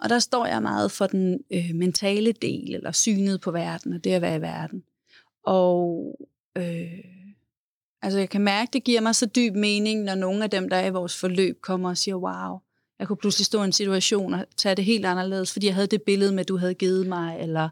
[0.00, 4.04] Og der står jeg meget for den øh, mentale del, eller synet på verden, og
[4.04, 4.84] det at være i verden.
[5.44, 6.18] Og
[6.56, 7.04] øh,
[8.02, 10.76] altså jeg kan mærke, det giver mig så dyb mening, når nogle af dem, der
[10.76, 12.58] er i vores forløb, kommer og siger, wow,
[13.00, 15.86] jeg kunne pludselig stå i en situation og tage det helt anderledes, fordi jeg havde
[15.86, 17.68] det billede med, du havde givet mig, eller...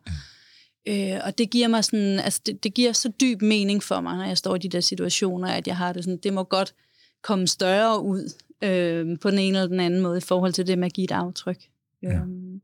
[0.88, 4.16] Øh, og det giver mig sådan, altså det, det giver så dyb mening for mig,
[4.16, 6.74] når jeg står i de der situationer, at jeg har det sådan, det må godt
[7.22, 10.78] komme større ud øh, på den ene eller den anden måde i forhold til det
[10.78, 11.58] med at give et aftryk.
[12.02, 12.14] Ja.
[12.14, 12.60] Øhm,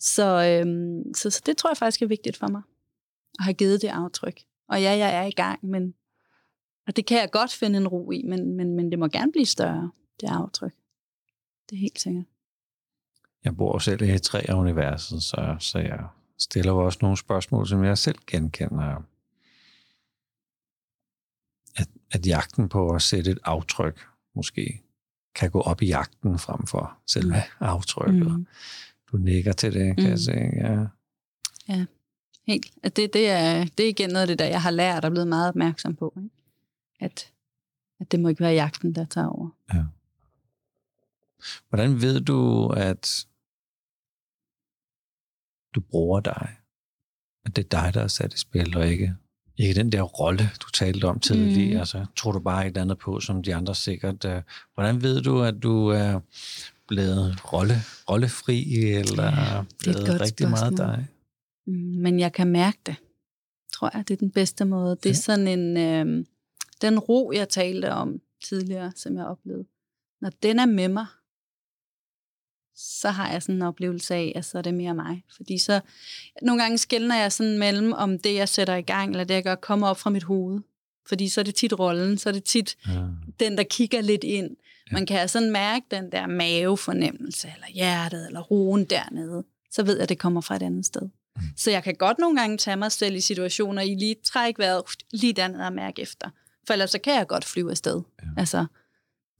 [0.00, 2.62] så, øhm, så, så det tror jeg faktisk er vigtigt for mig,
[3.38, 4.40] at have givet det aftryk.
[4.68, 5.94] Og ja, jeg er i gang, men
[6.86, 9.32] og det kan jeg godt finde en ro i, men, men, men det må gerne
[9.32, 10.72] blive større, det aftryk.
[11.70, 12.24] Det er helt sikkert.
[13.44, 16.06] Jeg bor selv i tre universet, så, så jeg
[16.38, 19.02] stiller jo også nogle spørgsmål, som jeg selv genkender.
[21.76, 24.82] At, at jagten på at sætte et aftryk måske
[25.34, 28.38] kan gå op i jagten frem for selve aftrykket.
[28.38, 28.46] Mm.
[29.12, 30.10] Du nikker til det, kan mm.
[30.10, 30.32] jeg se.
[30.32, 30.86] Ja.
[31.68, 31.86] ja,
[32.46, 32.66] helt.
[32.82, 35.10] At det, det, er, det er igen noget af det, der jeg har lært og
[35.10, 36.14] blevet meget opmærksom på.
[36.16, 36.30] Ikke?
[37.00, 37.32] At,
[38.00, 39.48] at det må ikke være jagten, der tager over.
[39.74, 39.84] Ja.
[41.68, 43.26] Hvordan ved du, at
[45.74, 46.56] du bruger dig?
[47.44, 49.14] at det er dig, der er sat i spil, og ikke,
[49.58, 51.74] ikke den der rolle, du talte om tidligere.
[51.74, 51.80] Mm.
[51.80, 54.24] Altså, tror du bare et eller andet på, som de andre sikkert.
[54.24, 54.32] Uh,
[54.74, 56.20] hvordan ved du, at du er
[56.88, 57.74] blevet rolle,
[58.10, 60.48] rollefri, eller ja, blevet rigtig spørgsmål.
[60.48, 61.06] meget dig?
[61.66, 62.96] Mm, men jeg kan mærke det,
[63.72, 64.08] tror jeg.
[64.08, 64.96] Det er den bedste måde.
[64.96, 65.14] Det er ja.
[65.14, 65.76] sådan en...
[65.76, 66.24] Øh,
[66.82, 69.64] den ro, jeg talte om tidligere, som jeg oplevede.
[70.20, 71.06] Når den er med mig,
[72.76, 75.24] så har jeg sådan en oplevelse af, at så er det mere mig.
[75.36, 75.80] Fordi så,
[76.42, 79.42] nogle gange skældner jeg sådan mellem, om det, jeg sætter i gang, eller det, jeg
[79.42, 80.60] gør, kommer op fra mit hoved.
[81.08, 83.00] Fordi så er det tit rollen, så er det tit ja.
[83.40, 84.56] den, der kigger lidt ind.
[84.90, 84.94] Ja.
[84.96, 89.44] Man kan sådan mærke den der mavefornemmelse, eller hjertet, eller roen dernede.
[89.70, 91.02] Så ved jeg, at det kommer fra et andet sted.
[91.02, 91.42] Mm.
[91.56, 94.82] Så jeg kan godt nogle gange tage mig selv i situationer, i lige træk vejret,
[95.12, 96.30] lige dernede og mærke efter.
[96.66, 98.02] For ellers så kan jeg godt flyve afsted.
[98.22, 98.28] Ja.
[98.36, 98.66] Altså,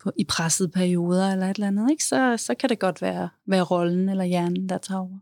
[0.03, 2.05] på, i pressede perioder eller et eller andet, ikke?
[2.05, 5.19] Så, så kan det godt være, være rollen eller hjernen, der tager over.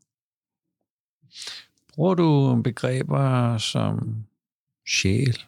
[1.95, 4.25] Bruger du begreber som
[4.89, 5.43] sjæl?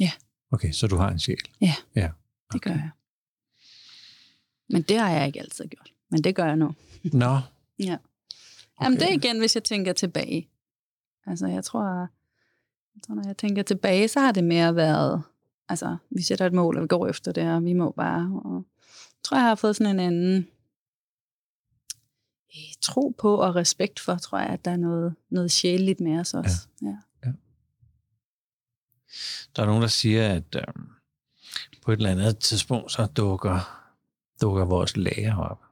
[0.00, 0.10] Ja.
[0.50, 1.48] Okay, så du har en sjæl?
[1.60, 2.08] Ja, ja.
[2.08, 2.52] Okay.
[2.52, 2.90] det gør jeg.
[4.68, 5.92] Men det har jeg ikke altid gjort.
[6.10, 6.74] Men det gør jeg nu.
[7.04, 7.40] Nå.
[7.78, 7.96] ja.
[8.76, 8.84] Okay.
[8.84, 10.48] Jamen det er igen, hvis jeg tænker tilbage.
[11.26, 12.00] Altså jeg tror,
[12.94, 15.22] jeg tror, når jeg tænker tilbage, så har det mere været
[15.68, 18.40] altså, vi sætter et mål, og vi går efter det, og vi må bare.
[18.44, 20.48] Og jeg tror, jeg har fået sådan en anden
[22.50, 26.20] eh, tro på og respekt for, tror jeg, at der er noget, noget sjældent med
[26.20, 26.68] os også.
[26.82, 26.86] Ja.
[26.86, 26.96] Ja.
[27.26, 27.32] ja.
[29.56, 30.84] Der er nogen, der siger, at øh,
[31.82, 33.88] på et eller andet tidspunkt, så dukker,
[34.40, 35.62] dukker vores lærer op,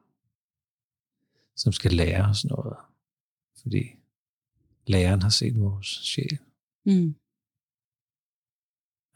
[1.57, 2.77] som skal lære os noget.
[3.63, 3.85] Fordi
[4.87, 6.39] læreren har set vores sjæl.
[6.85, 7.15] Mm.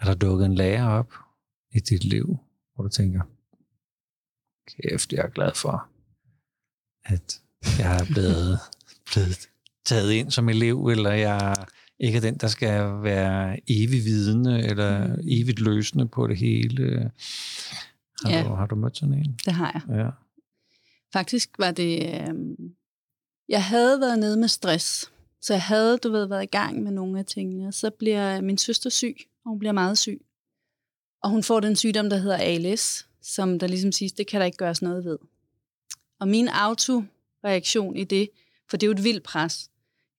[0.01, 1.15] Er der dukket en lærer op
[1.73, 2.39] i dit liv,
[2.75, 3.23] hvor du tænker,
[4.69, 5.89] kæft, jeg er glad for,
[7.05, 7.41] at
[7.79, 8.59] jeg er blevet,
[9.13, 9.49] blevet
[9.85, 11.55] taget ind som elev, eller jeg
[11.99, 15.21] ikke er den, der skal være evig vidende, eller mm.
[15.29, 17.11] evigt løsende på det hele.
[18.25, 18.43] Har, ja.
[18.43, 19.39] du, har du mødt sådan en?
[19.45, 19.97] Det har jeg.
[19.99, 20.11] Ja.
[21.13, 22.21] Faktisk var det...
[22.21, 22.35] Øh,
[23.49, 26.93] jeg havde været nede med stress, så jeg havde, du ved, været i gang med
[26.93, 27.73] nogle af tingene.
[27.73, 30.21] Så bliver min søster syg, og hun bliver meget syg.
[31.23, 34.47] Og hun får den sygdom, der hedder ALS, som der ligesom siges, det kan der
[34.47, 35.19] ikke gøres noget ved.
[36.21, 38.31] Og min autoreaktion i det,
[38.71, 39.71] for det er jo et vildt pres,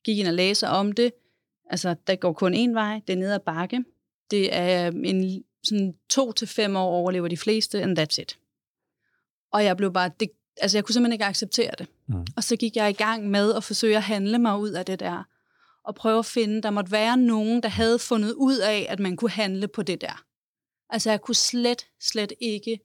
[0.04, 1.14] gik ind og læser om det.
[1.70, 3.84] Altså, der går kun én vej, det er ned ad bakke.
[4.32, 8.40] Det er øh, en sådan to til fem år overlever de fleste, and that's it.
[9.52, 10.30] Og jeg blev bare, det,
[10.62, 11.88] altså jeg kunne simpelthen ikke acceptere det.
[12.08, 12.26] Mm.
[12.36, 15.00] Og så gik jeg i gang med at forsøge at handle mig ud af det
[15.00, 15.24] der
[15.84, 19.16] og prøve at finde, der måtte være nogen, der havde fundet ud af, at man
[19.16, 20.24] kunne handle på det der.
[20.90, 22.80] Altså jeg kunne slet, slet ikke,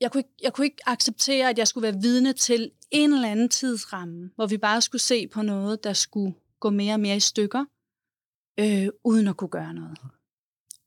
[0.00, 3.30] jeg kunne ikke, jeg kunne ikke acceptere, at jeg skulle være vidne til en eller
[3.30, 7.16] anden tidsramme, hvor vi bare skulle se på noget, der skulle gå mere og mere
[7.16, 7.64] i stykker,
[8.60, 9.98] øh, uden at kunne gøre noget.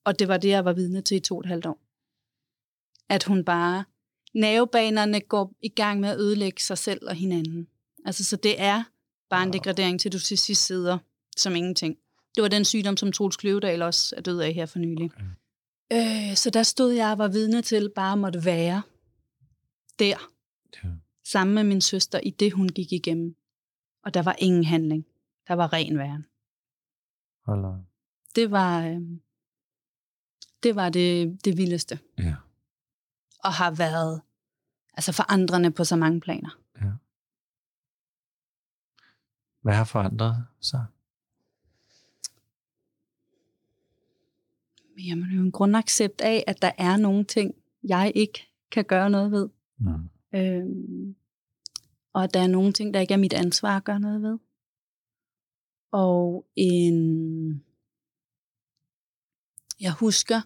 [0.04, 1.80] Og det var det, jeg var vidne til i to og et halvt år.
[3.10, 3.84] At hun bare,
[4.38, 7.68] nervebanerne går i gang med at ødelægge sig selv og hinanden.
[8.06, 8.84] Altså, så det er
[9.30, 10.98] Bare en degradering til, du til sidst sidder
[11.38, 11.98] som ingenting.
[12.36, 15.12] Det var den sygdom, som Troels Kløvedal også er død af her for nylig.
[15.16, 16.30] Okay.
[16.30, 18.82] Øh, så der stod jeg og var vidne til bare at måtte være
[20.00, 20.18] der.
[20.84, 20.90] Ja.
[21.26, 23.36] Sammen med min søster i det, hun gik igennem.
[24.04, 25.06] Og der var ingen handling.
[25.48, 26.26] Der var ren væren.
[27.46, 27.86] Hold
[28.36, 29.02] Det var, øh,
[30.64, 32.00] det var det, det vildeste.
[32.18, 32.36] Ja.
[33.44, 34.22] Og har været
[34.98, 36.60] altså forandrende på så mange planer.
[36.82, 36.92] Ja.
[39.62, 40.86] Hvad har forandret sig?
[44.98, 48.86] Jamen, det er jo en grundaccept af, at der er nogle ting, jeg ikke kan
[48.86, 49.50] gøre noget ved.
[49.78, 50.10] Mm.
[50.34, 51.16] Øhm,
[52.14, 54.38] og at der er nogle ting, der ikke er mit ansvar at gøre noget ved.
[55.92, 57.64] Og en...
[59.80, 60.42] Jeg husker,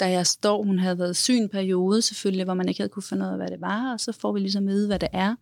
[0.00, 3.02] da jeg står, hun havde været syg en periode selvfølgelig, hvor man ikke havde kunne
[3.02, 5.34] finde ud af, hvad det var, og så får vi ligesom vide, hvad det er.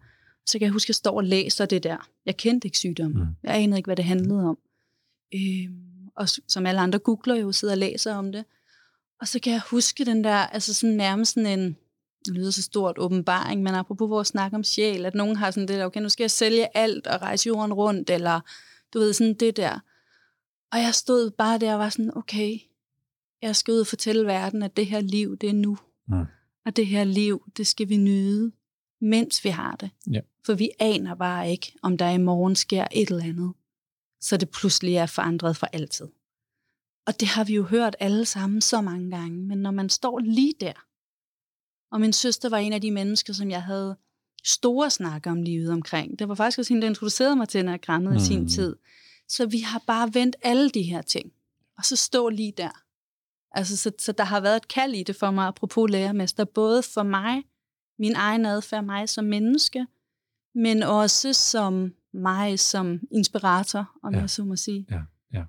[0.47, 2.09] Så kan jeg huske, at jeg står og læser det der.
[2.27, 3.23] Jeg kendte ikke sygdommen.
[3.23, 3.29] Mm.
[3.43, 4.59] Jeg anede ikke, hvad det handlede om.
[5.35, 8.45] Øhm, og som alle andre googler jo, sidder og læser om det.
[9.21, 11.77] Og så kan jeg huske den der, altså sådan nærmest sådan en,
[12.25, 15.69] det lyder så stort åbenbaring, men apropos vores snak om sjæl, at nogen har sådan
[15.69, 18.41] det der, okay, nu skal jeg sælge alt og rejse jorden rundt, eller
[18.95, 19.79] du ved, sådan det der.
[20.73, 22.59] Og jeg stod bare der og var sådan, okay,
[23.43, 25.79] jeg skal ud og fortælle verden, at det her liv, det er nu.
[26.09, 26.25] Mm.
[26.67, 28.53] Og det her liv, det skal vi nyde
[29.03, 29.91] mens vi har det.
[30.13, 30.21] Ja.
[30.47, 33.53] For vi aner bare ikke, om der i morgen sker et eller andet,
[34.21, 36.09] så det pludselig er forandret for altid.
[37.07, 40.19] Og det har vi jo hørt alle sammen så mange gange, men når man står
[40.19, 40.87] lige der,
[41.93, 43.97] og min søster var en af de mennesker, som jeg havde
[44.45, 46.19] store snakker om livet omkring.
[46.19, 48.17] Det var faktisk også hende, der introducerede mig til, når jeg mm.
[48.17, 48.49] i sin mm.
[48.49, 48.77] tid.
[49.29, 51.33] Så vi har bare vendt alle de her ting,
[51.79, 52.83] og så stå lige der.
[53.55, 56.83] Altså, så, så der har været et kald i det for mig, apropos lærermester, både
[56.83, 57.43] for mig,
[57.99, 59.87] min egen adfærd, mig som menneske,
[60.55, 64.21] men også som mig som inspirator, om Ja.
[64.21, 64.87] jeg så må sige.
[64.91, 65.01] Ja,
[65.33, 65.45] ja.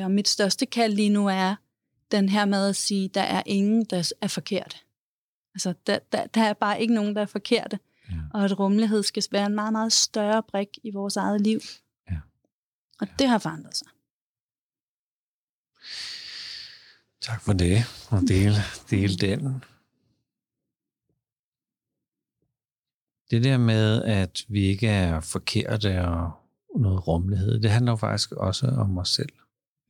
[0.00, 1.54] Øh, og mit største kald lige nu er
[2.10, 4.76] den her med at sige, der er ingen, der er forkerte.
[5.54, 7.78] Altså, der, der, der er bare ikke nogen, der er forkerte.
[8.10, 8.14] Ja.
[8.34, 11.60] Og at rummelighed skal være en meget, meget større brik i vores eget liv.
[12.10, 12.18] Ja.
[13.00, 13.88] Og det har forandret sig.
[17.22, 17.78] Tak for det,
[18.10, 18.56] og dele,
[18.90, 19.64] dele den.
[23.30, 26.32] Det der med, at vi ikke er forkerte og
[26.76, 29.32] noget rummelighed, det handler jo faktisk også om os selv.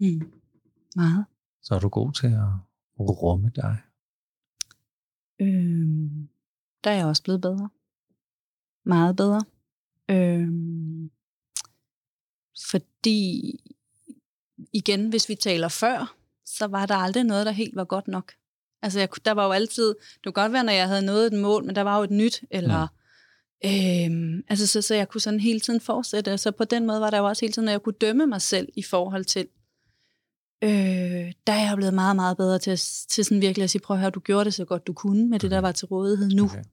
[0.00, 0.32] Mm.
[0.96, 1.24] Meget.
[1.62, 2.48] Så er du god til at
[3.00, 3.76] rumme dig.
[5.40, 6.28] Øhm,
[6.84, 7.70] der er jeg også blevet bedre.
[8.84, 9.40] Meget bedre.
[10.08, 11.10] Øhm,
[12.70, 13.60] fordi,
[14.72, 16.21] igen, hvis vi taler før,
[16.58, 18.32] så var der aldrig noget, der helt var godt nok.
[18.82, 21.40] Altså, jeg, der var jo altid, det kunne godt være, når jeg havde nået et
[21.40, 22.86] mål, men der var jo et nyt, eller...
[23.64, 26.38] Øhm, altså, så, så jeg kunne sådan hele tiden fortsætte.
[26.38, 28.42] Så på den måde var der jo også hele tiden, at jeg kunne dømme mig
[28.42, 29.48] selv i forhold til,
[30.64, 33.96] øh, der er jeg blevet meget, meget bedre til, til sådan virkelig at sige, prøv
[33.96, 35.66] at høre, du gjorde det så godt du kunne med det, der Okay.
[35.66, 36.44] var til rådighed nu.
[36.44, 36.64] Okay.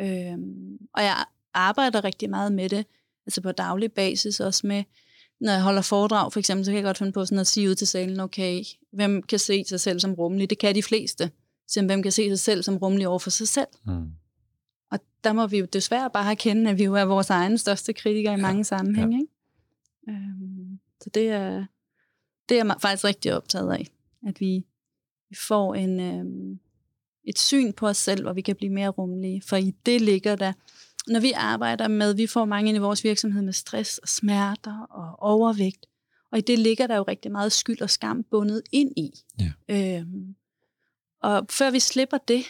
[0.00, 2.86] Øhm, og jeg arbejder rigtig meget med det,
[3.26, 4.84] altså på daglig basis også med,
[5.40, 7.70] når jeg holder foredrag for eksempel, så kan jeg godt finde på sådan at sige
[7.70, 10.50] ud til salen, okay, hvem kan se sig selv som rummelig?
[10.50, 11.30] Det kan de fleste.
[11.68, 13.66] Så hvem kan se sig selv som rummelig over for sig selv?
[13.86, 14.10] Mm.
[14.90, 17.92] Og der må vi jo desværre bare erkende, at vi jo er vores egen største
[17.92, 19.16] kritikere i Ja, mange sammenhænge.
[19.20, 19.32] Ikke?
[20.08, 21.66] Øhm, så det er,
[22.48, 23.90] det er jeg faktisk rigtig optaget af,
[24.26, 24.66] at vi,
[25.28, 26.58] vi får en, øhm,
[27.24, 29.42] et syn på os selv, hvor vi kan blive mere rummelige.
[29.42, 30.52] For i det ligger der,
[31.08, 34.78] når vi arbejder med, vi får mange ind i vores virksomhed med stress og smerter
[34.80, 35.86] og overvægt,
[36.32, 39.10] og i det ligger der jo rigtig meget skyld og skam bundet ind i.
[39.38, 39.52] Ja.
[39.98, 40.34] Øhm,
[41.22, 42.42] og før vi slipper det,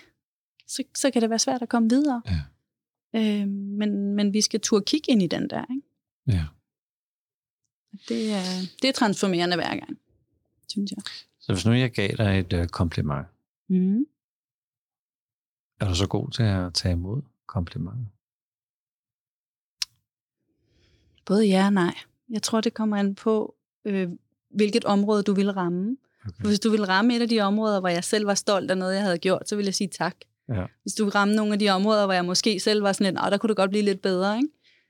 [0.66, 2.22] så, så kan det være svært at komme videre.
[2.26, 2.40] Ja.
[3.20, 5.64] Øhm, men, men vi skal turde kigge ind i den der.
[5.70, 5.86] Ikke?
[6.26, 6.44] Ja.
[8.08, 8.42] Det, er,
[8.82, 9.98] det er transformerende hver gang,
[10.68, 11.02] synes jeg.
[11.40, 13.26] Så hvis nu jeg gav dig et uh, kompliment,
[13.68, 14.04] Mm.
[15.80, 18.06] er du så god til at tage imod komplimenter?
[21.26, 21.94] Både ja og nej.
[22.30, 24.08] Jeg tror, det kommer an på, øh,
[24.50, 25.96] hvilket område du vil ramme.
[26.26, 26.44] Okay.
[26.48, 28.94] Hvis du vil ramme et af de områder, hvor jeg selv var stolt af noget,
[28.94, 30.16] jeg havde gjort, så vil jeg sige tak.
[30.48, 30.66] Ja.
[30.82, 33.30] Hvis du vil ramme nogle af de områder, hvor jeg måske selv var sådan "Åh,
[33.30, 34.48] der kunne det godt blive lidt bedre, ikke?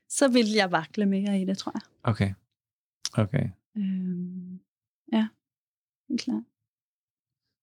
[0.09, 1.81] så vil jeg vakle mere i det, tror jeg.
[2.03, 2.33] Okay.
[3.17, 3.49] Okay.
[3.77, 4.59] Øhm,
[5.13, 5.27] ja,
[6.09, 6.43] helt klart.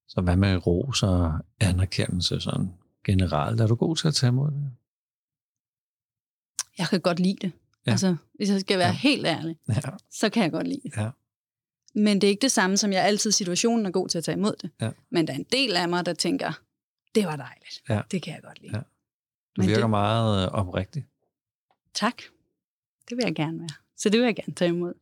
[0.09, 2.69] Så hvad med ros og anerkendelse sådan
[3.05, 3.61] generelt?
[3.61, 4.71] Er du god til at tage imod det?
[6.79, 7.53] Jeg kan godt lide det.
[7.87, 7.91] Ja.
[7.91, 7.93] Ja.
[7.93, 8.93] Altså, hvis jeg skal være Ja.
[8.93, 8.99] ja.
[8.99, 9.75] helt ærlig, Ja.
[10.11, 10.97] så kan jeg godt lide det.
[10.97, 11.11] Ja.
[11.95, 14.37] Men det er ikke det samme, som jeg altid situationen er god til at tage
[14.37, 14.71] imod det.
[14.81, 14.91] Ja.
[15.11, 16.53] Men der er en del af mig, der tænker,
[17.15, 17.83] det var dejligt.
[17.89, 18.01] Ja.
[18.11, 18.73] Det kan jeg godt lide.
[18.77, 18.83] Ja.
[19.57, 21.07] Du Men virker det- meget øh, oprigtig.
[21.95, 22.23] Tak.
[23.09, 23.69] Det vil jeg gerne være.
[23.97, 24.95] Så det vil jeg gerne tage imod.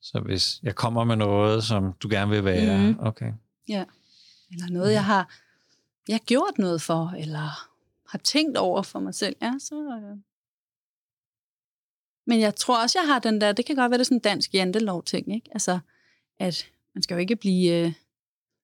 [0.00, 2.98] Så hvis jeg kommer med noget, som du gerne vil være, Mhm.
[3.00, 3.32] okay.
[4.50, 5.34] Eller noget, jeg har
[6.08, 7.68] jeg har gjort noget for, eller
[8.08, 9.36] har tænkt over for mig selv.
[9.42, 9.74] Ja, så...
[10.02, 10.18] Øh.
[12.26, 14.16] Men jeg tror også, jeg har den der, det kan godt være, det er sådan
[14.16, 15.50] en dansk jantelov-ting, ikke?
[15.52, 15.78] Altså,
[16.40, 17.72] at man skal jo ikke blive...
[17.72, 17.92] Øh,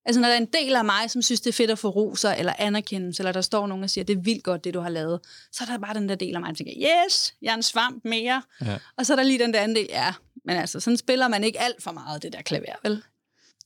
[0.05, 1.89] altså, når der er en del af mig, som synes, det er fedt at få
[1.89, 4.81] roser eller anerkendelse, eller der står nogen og siger, det er vildt godt, det du
[4.81, 5.21] har lavet,
[5.53, 6.73] så er der bare den der del af mig, der tænker,
[7.07, 8.43] yes, jeg er en svamp mere.
[8.61, 8.79] Ja.
[8.97, 11.45] Og så er der lige den der anden del, ja, men altså, sådan spiller man
[11.45, 13.03] ikke alt for meget, det der klaver, vel?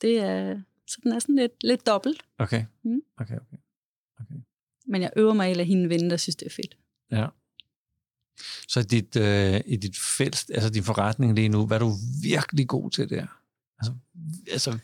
[0.02, 2.22] Det er, så den er sådan lidt, lidt dobbelt.
[2.38, 2.64] Okay.
[2.84, 3.00] Mm.
[3.20, 3.56] Okay, okay.
[4.20, 4.40] okay.
[4.86, 6.76] Men jeg øver mig lade hende vinde, der synes, det er fedt.
[7.10, 7.26] Ja.
[8.68, 11.92] Så dit, øh, i dit felt, altså din forretning lige nu, hvad er du
[12.22, 13.26] virkelig god til der?
[13.78, 13.94] Altså,
[14.50, 14.78] altså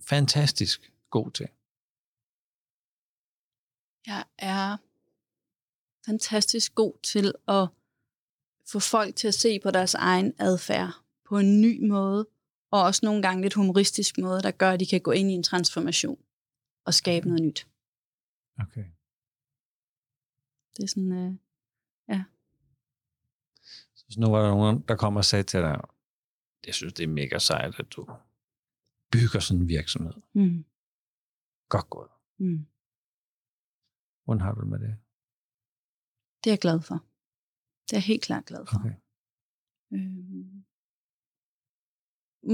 [0.00, 1.48] fantastisk god til.
[4.06, 4.76] Jeg er
[6.06, 7.68] fantastisk god til at
[8.68, 10.92] få folk til at se på deres egen adfærd
[11.28, 12.26] på en ny måde,
[12.70, 15.34] og også nogle gange lidt humoristisk måde, der gør, at de kan gå ind i
[15.34, 16.18] en transformation
[16.84, 17.66] og skabe noget nyt.
[18.58, 18.84] Okay.
[20.76, 21.34] Det er sådan, øh,
[24.10, 25.80] Så nu var der nogen, der kommer og sagde til dig,
[26.66, 28.02] jeg synes, det er mega sejt, at du
[29.12, 30.12] bygger sådan en virksomhed.
[30.34, 30.64] mm,
[31.68, 32.10] Godt gået.
[32.38, 32.66] mm,
[34.24, 34.96] Hvordan har du det med det?
[36.44, 36.94] det er jeg glad for.
[37.86, 38.78] Det er jeg helt klart glad for.
[38.78, 38.94] Okay.
[39.92, 40.64] Øhm.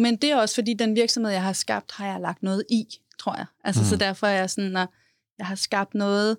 [0.03, 2.85] Men det er også fordi, den virksomhed, jeg har skabt, har jeg lagt noget i,
[3.19, 3.47] tror jeg.
[3.65, 3.85] Altså, mm.
[3.87, 4.89] så derfor er jeg sådan, at
[5.39, 6.39] jeg har skabt noget,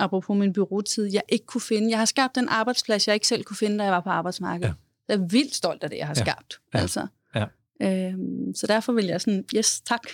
[0.00, 1.90] apropos min byråtid, jeg ikke kunne finde.
[1.90, 4.68] Jeg har skabt en arbejdsplads, jeg ikke selv kunne finde, da jeg var på arbejdsmarkedet.
[4.68, 4.74] Ja.
[5.08, 6.24] jeg er vildt stolt af det, jeg har Ja.
[6.24, 6.60] skabt.
[6.74, 6.78] Ja.
[6.78, 7.06] Altså.
[7.34, 7.46] Ja.
[7.82, 10.02] Øhm, så derfor vil jeg sådan, yes, tak.
[10.02, 10.12] Det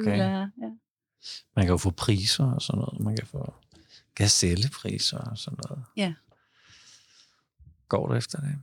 [0.00, 0.10] Okay.
[0.10, 0.66] vil jeg, ja.
[1.56, 3.00] Man kan jo få priser og sådan noget.
[3.00, 3.54] Man kan få
[4.14, 5.84] gazellepriser og sådan noget.
[5.96, 6.14] Ja.
[7.88, 8.54] Går du efter det?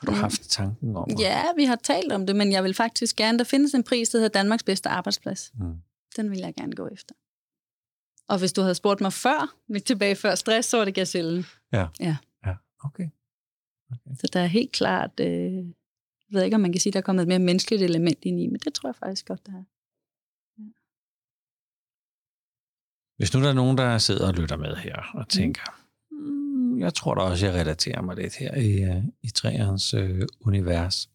[0.00, 1.20] Har du haft tanken om det?
[1.20, 4.08] ja, vi har talt om det, men jeg vil faktisk gerne, der findes en pris,
[4.08, 5.52] der hedder Danmarks bedste arbejdsplads.
[5.58, 5.74] Mm.
[6.16, 7.14] Den vil jeg gerne gå efter.
[8.32, 11.44] Og hvis du havde spurgt mig før, lidt tilbage før stress, så var det gazellen.
[12.84, 13.08] Okay.
[14.20, 17.02] Så der er helt klart, øh, jeg ved ikke, om man kan sige, der er
[17.02, 19.64] kommet et mere menneskeligt element ind i, men det tror jeg faktisk godt, der er.
[23.16, 26.94] Hvis nu der er nogen, der sidder og lytter med her og tænker, mm, jeg
[26.94, 31.10] tror da også, jeg relaterer mig lidt her i, uh, i træernes uh, univers,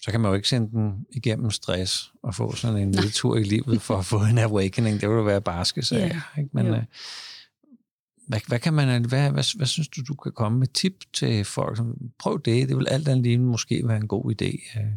[0.00, 3.42] så kan man jo ikke sende den igennem stress og få sådan en nedtur i
[3.42, 5.00] livet for at få en awakening.
[5.00, 6.06] Det vil jo være barske sager.
[6.06, 6.20] Ja.
[6.38, 6.50] Ikke?
[6.52, 6.72] Men Jo.
[6.72, 6.82] uh,
[8.28, 11.44] hvad, hvad, kan man, hvad, hvad, hvad synes du, du kan komme med tip til
[11.44, 11.76] folk?
[11.76, 14.80] Som, prøv det, det vil alt andet lige måske være en god idé.
[14.80, 14.92] Uh,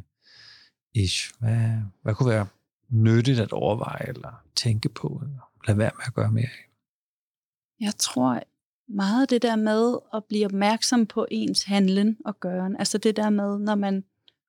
[0.94, 1.32] ish.
[1.40, 1.70] Hvad,
[2.04, 2.48] hvad kunne være
[2.90, 5.22] nyttigt at overveje eller tænke på?
[5.24, 6.68] Eller lade være med at gøre mere af?
[7.80, 8.44] Jeg tror
[8.90, 12.76] meget det der med at blive opmærksom på ens handlen og gøren.
[12.80, 14.04] Altså det der med, når man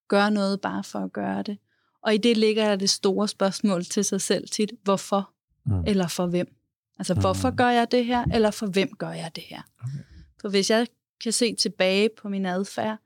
[0.08, 1.58] gør noget bare for at gøre det.
[2.02, 4.72] Og i det ligger der det store spørgsmål til sig selv tit.
[4.82, 5.30] Hvorfor?
[5.66, 5.84] Mm.
[5.86, 6.54] Eller for hvem?
[6.98, 7.20] Altså Mm.
[7.20, 8.24] hvorfor gør jeg det her?
[8.34, 9.62] Eller for hvem gør jeg det her?
[9.84, 9.98] Okay.
[10.40, 10.86] For hvis jeg
[11.22, 12.98] kan se tilbage på min adfærd,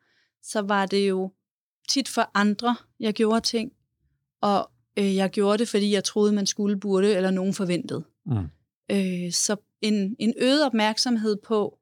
[0.43, 1.33] så var det jo
[1.89, 3.73] tit for andre, jeg gjorde ting.
[4.41, 8.05] Og øh, jeg gjorde det, fordi jeg troede, man skulle, burde, eller nogen forventede.
[8.27, 8.37] Mm.
[8.91, 11.79] Øh, så en, en øget opmærksomhed på,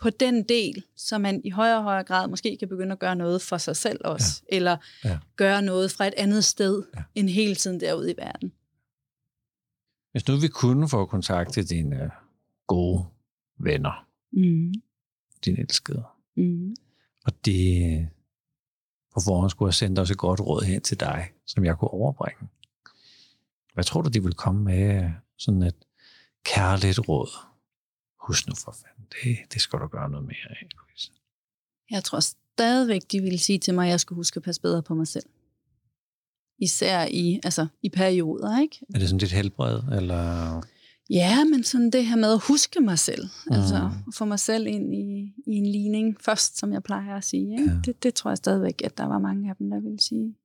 [0.00, 3.16] på den del, så man i højere og højere grad måske kan begynde at gøre
[3.16, 4.56] noget for sig selv også, ja.
[4.56, 5.18] eller Ja.
[5.36, 7.02] gøre noget fra et andet sted, Ja.
[7.14, 8.52] end hele tiden derude i verden.
[10.12, 12.10] Hvis nu vi kunne få kontakt til dine øh,
[12.66, 13.04] gode
[13.58, 14.72] venner, Mm.
[15.44, 16.04] dine elskede,
[16.36, 16.74] Mm.
[17.24, 18.06] og de øh,
[19.14, 21.88] på forhånd skulle have sendt os et godt råd hen til dig, som jeg kunne
[21.90, 22.48] overbringe.
[23.74, 25.74] Hvad tror du, de vil komme med øh, sådan et
[26.44, 27.28] kærligt råd?
[28.26, 31.12] Husk nu for fanden, det, det skal du gøre noget mere af, Louise.
[31.90, 34.82] Jeg tror stadigvæk, de ville sige til mig, at jeg skulle huske at passe bedre
[34.82, 35.26] på mig selv.
[36.58, 38.86] Især i, altså, i perioder, ikke?
[38.94, 40.62] Er det sådan dit helbred, eller...
[41.10, 43.24] Ja, men sådan det her med at huske mig selv.
[43.46, 43.52] Mm.
[43.52, 47.24] Altså at få mig selv ind i, i en ligning først, som jeg plejer at
[47.24, 47.52] sige.
[47.52, 47.70] Ikke?
[47.70, 47.80] Ja.
[47.84, 50.36] Det, det tror jeg stadigvæk, at der var mange af dem, der ville sige.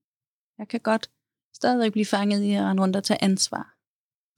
[0.58, 1.10] Jeg kan godt
[1.54, 3.76] stadigvæk blive fanget i at rende rundt og tage ansvar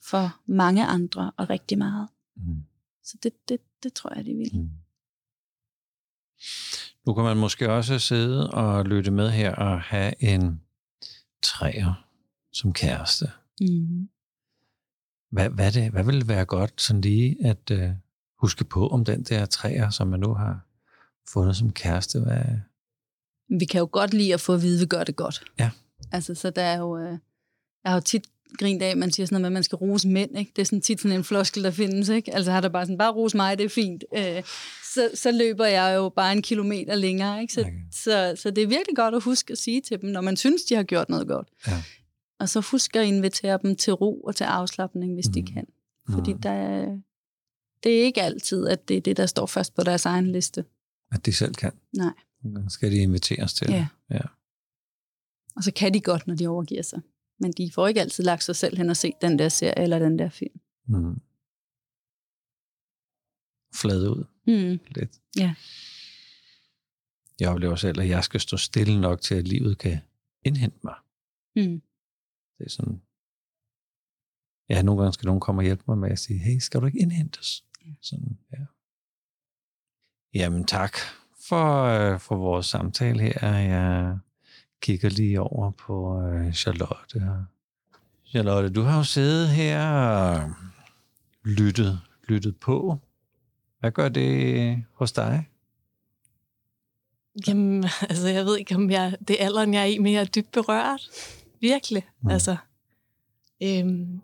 [0.04, 2.08] for mange andre og rigtig meget.
[2.36, 2.64] Mm.
[3.08, 4.50] Så det, det, det tror jeg, de vil.
[4.54, 4.70] Mm.
[7.06, 10.62] Nu kan man måske også sidde og lytte med her og have en
[11.44, 12.08] træer
[12.54, 13.32] som kæreste.
[13.62, 14.10] Mm.
[15.32, 17.96] Hvad, hvad, det, hvad vil være godt sådan lige at uh,
[18.40, 20.68] huske på om den der træer, som man nu har
[21.30, 22.20] fundet som kæreste?
[22.20, 22.46] Hvad,
[23.60, 25.44] Vi kan jo godt lide at få at vide, at vi gør det godt.
[25.60, 25.72] Ja.
[26.12, 26.98] Altså, så der er jo...
[26.98, 27.20] Øh,
[27.84, 28.28] jeg har jo tit
[28.60, 30.38] grint af, man siger sådan noget med, at man skal rose mænd.
[30.38, 30.52] Ikke?
[30.56, 32.10] Det er sådan tit sådan en floskel, der findes.
[32.10, 32.36] Ikke?
[32.36, 34.04] Altså har der bare sådan, bare rose mig, det er fint.
[34.18, 34.44] Øh,
[34.94, 37.42] så, så løber jeg jo bare en kilometer længere.
[37.42, 37.54] Ikke?
[37.54, 37.74] Så, Okay.
[37.92, 40.64] så, så det er virkelig godt at huske at sige til dem, når man synes,
[40.64, 41.48] de har gjort noget godt.
[41.68, 41.84] Ja.
[42.40, 45.34] Og så husk at invitere dem til ro og til afslappning, hvis mm.
[45.34, 45.66] de kan.
[46.10, 46.42] Fordi Mm.
[46.42, 46.98] der er,
[47.84, 50.66] det er ikke altid, at det er det, der står først på deres egen liste.
[51.12, 51.72] at de selv kan?
[51.98, 52.14] Nej.
[52.70, 53.68] Skal de inviteres til.
[53.70, 53.88] Ja.
[54.12, 54.20] ja.
[55.56, 57.00] Og så kan de godt, når de overgiver sig.
[57.40, 60.00] Men de får ikke altid lagt sig selv hen og set den der serie eller
[60.00, 60.60] den der film.
[60.88, 61.22] Mm.
[63.76, 64.80] Flade ud Mm.
[64.96, 65.22] lidt.
[65.38, 65.56] Ja.
[67.40, 70.00] Jeg oplever selv, at jeg skal stå stille nok til, at livet kan
[70.46, 70.96] indhente mig.
[71.56, 71.82] Mm.
[72.58, 73.02] Det er sådan...
[74.70, 76.86] Ja, nogle gange skal nogen komme og hjælpe mig med at sige, hey, skal du
[76.86, 77.64] ikke indhentes?
[77.86, 77.92] Ja.
[78.02, 78.66] Sådan, ja.
[80.34, 80.94] Jamen tak
[81.48, 83.48] for, øh, for vores samtale her.
[83.58, 84.18] Jeg
[84.82, 87.22] kigger lige over på øh, Charlotte.
[88.26, 90.54] Charlotte, du har jo siddet her og
[91.44, 92.98] lyttet, lyttet på.
[93.80, 95.50] Hvad gør det hos dig?
[97.48, 100.22] Jamen, altså, jeg ved ikke, om jeg, det er alderen, jeg er i, men jeg
[100.22, 101.02] er dybt berørt.
[101.60, 102.04] Virkelig.
[102.22, 102.30] Mm.
[102.30, 102.58] Altså,
[103.64, 104.22] øhm,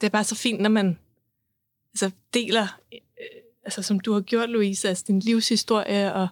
[0.00, 0.98] det er bare så fint, når man
[1.92, 2.98] altså, deler, øh,
[3.64, 6.28] altså, som du har gjort, Louise, altså din livshistorie og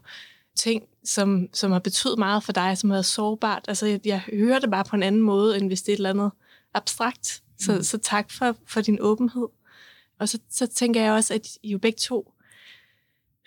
[0.57, 3.65] ting, som, som har betydet meget for dig, som har været sårbart.
[3.69, 5.97] Altså, jeg, jeg hører det bare på en anden måde, end hvis det er et
[5.99, 6.31] eller andet
[6.75, 7.43] abstrakt.
[7.61, 7.83] Så, Mm.
[7.83, 9.49] så tak for, for din åbenhed.
[10.19, 12.33] Og så, så tænker jeg også, at I jo begge to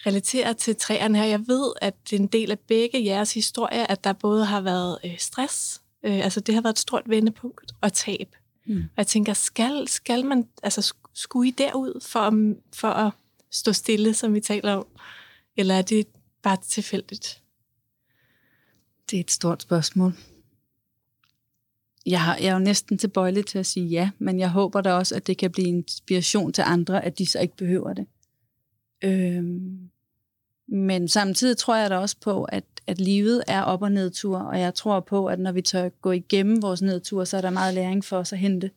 [0.06, 1.26] relaterer til træerne her.
[1.26, 4.62] Jeg ved, at det er en del af begge jeres historie, at der både har
[4.62, 8.36] været øh, stress, øh, altså det har været et stort vendepunkt, og tab.
[8.66, 8.78] Mm.
[8.78, 13.12] Og jeg tænker, skal, skal man, altså sk- skulle I derud for, for at
[13.52, 14.88] stå stille, som vi taler om?
[15.58, 16.08] Eller er det
[16.46, 17.42] bare tilfældigt?
[19.10, 20.14] Det er et stort spørgsmål.
[22.06, 24.94] Jeg, har, jeg er jo næsten tilbøjelig til at sige ja, men jeg håber da
[24.94, 28.08] også, at det kan blive inspiration til andre, at de så ikke behøver det.
[29.04, 29.90] Øhm,
[30.68, 34.60] men samtidig tror jeg da også på, at, at livet er op- og nedtur, og
[34.60, 37.74] jeg tror på, at når vi tør gå igennem vores nedtur, så er der meget
[37.74, 38.72] læring for os at hente.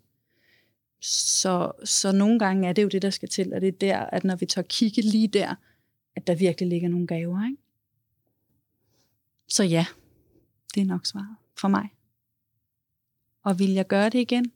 [1.00, 3.98] Så, så nogle gange er det jo det, der skal til, og det er der,
[3.98, 5.54] at når vi tør kigge lige der,
[6.16, 7.44] at der virkelig ligger nogle gaver.
[7.44, 7.62] Ikke?
[9.48, 9.86] Så ja,
[10.74, 11.88] det er nok svaret for mig.
[13.42, 14.52] Og vil jeg gøre det igen?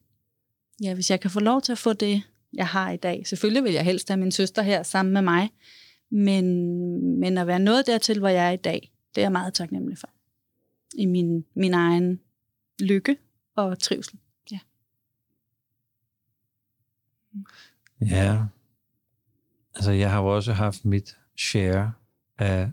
[0.82, 2.22] Ja, hvis jeg kan få lov til at få det,
[2.52, 3.26] jeg har i dag.
[3.26, 5.50] Selvfølgelig vil jeg helst have min søster her sammen med mig,
[6.10, 6.44] men,
[7.20, 9.98] men at være noget dertil, hvor jeg er i dag, det er jeg meget taknemmelig
[9.98, 10.08] for.
[10.94, 12.20] I min, min egen
[12.80, 13.16] lykke
[13.56, 14.18] og trivsel.
[14.50, 14.58] Ja.
[18.00, 18.44] Ja.
[19.74, 21.92] Altså, jeg har jo også haft mit share
[22.38, 22.70] af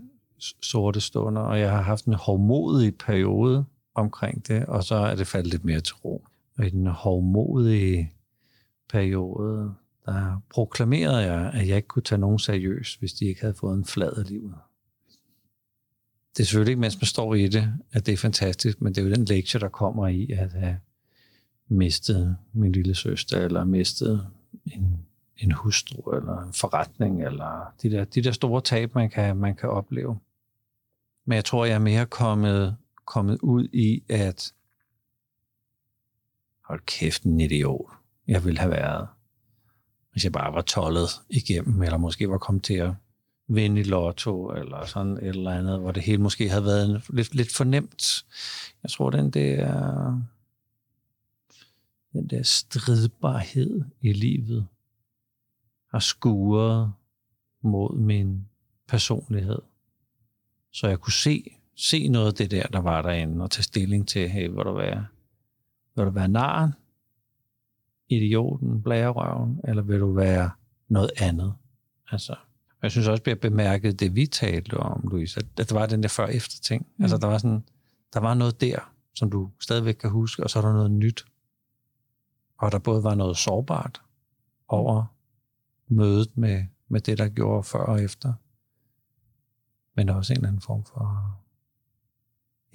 [0.61, 5.27] sorte stunder, og jeg har haft en hårdmodig periode omkring det, og så er det
[5.27, 6.25] faldet lidt mere til ro.
[6.57, 8.13] Og i den hårdmodige
[8.89, 9.73] periode,
[10.05, 13.77] der proklamerede jeg, at jeg ikke kunne tage nogen seriøst, hvis de ikke havde fået
[13.77, 14.55] en flad af livet.
[16.37, 19.01] Det er selvfølgelig ikke, mens man står i det, at det er fantastisk, men det
[19.01, 20.77] er jo den lektie, der kommer i at have
[21.67, 24.27] mistet min lille søster, eller mistet
[24.65, 25.05] en,
[25.39, 29.55] en hustru, eller en forretning, eller de der, de der store tab, man kan, man
[29.55, 30.19] kan opleve.
[31.25, 34.53] Men jeg tror, jeg er mere kommet, kommet ud i, at
[36.63, 37.91] hold kæft, en idiot,
[38.27, 39.07] jeg ville have været
[40.11, 42.93] hvis jeg bare var tollet igennem, eller måske var kommet til at
[43.47, 47.35] vinde i lotto, eller sådan et eller andet, hvor det hele måske havde været lidt,
[47.35, 48.25] lidt fornemt.
[48.83, 50.21] Jeg tror, den der,
[52.13, 54.67] den der stridbarhed i livet
[55.91, 56.93] har skuret
[57.61, 58.47] mod min
[58.87, 59.59] personlighed.
[60.71, 64.07] Så jeg kunne se, se noget af det der, der var derinde, og tage stilling
[64.07, 65.05] til, hey, hvor du være,
[65.95, 66.73] vil du være naren,
[68.09, 70.51] idioten, blærerøven, eller vil du være
[70.87, 71.53] noget andet?
[72.11, 72.35] Altså,
[72.81, 76.03] jeg synes også, at jeg bemærkede det, vi talte om, Louise, at der var den
[76.03, 76.87] der før-efter ting.
[76.97, 77.03] Mm.
[77.03, 77.63] Altså, der var, sådan,
[78.13, 81.25] der var noget der, som du stadigvæk kan huske, og så er der noget nyt.
[82.57, 84.01] Og der både var noget sårbart
[84.67, 85.05] over
[85.89, 88.33] mødet med, med det, der gjorde før og efter.
[89.95, 91.39] Men også en eller anden form for,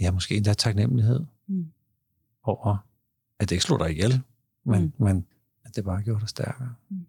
[0.01, 1.73] ja, måske endda taknemmelighed mm.
[2.43, 2.77] over,
[3.39, 4.23] at det ikke slog dig ihjel,
[4.65, 5.05] men, mm.
[5.05, 5.27] men
[5.65, 6.75] at det bare gjorde dig stærkere.
[6.89, 7.07] Mm.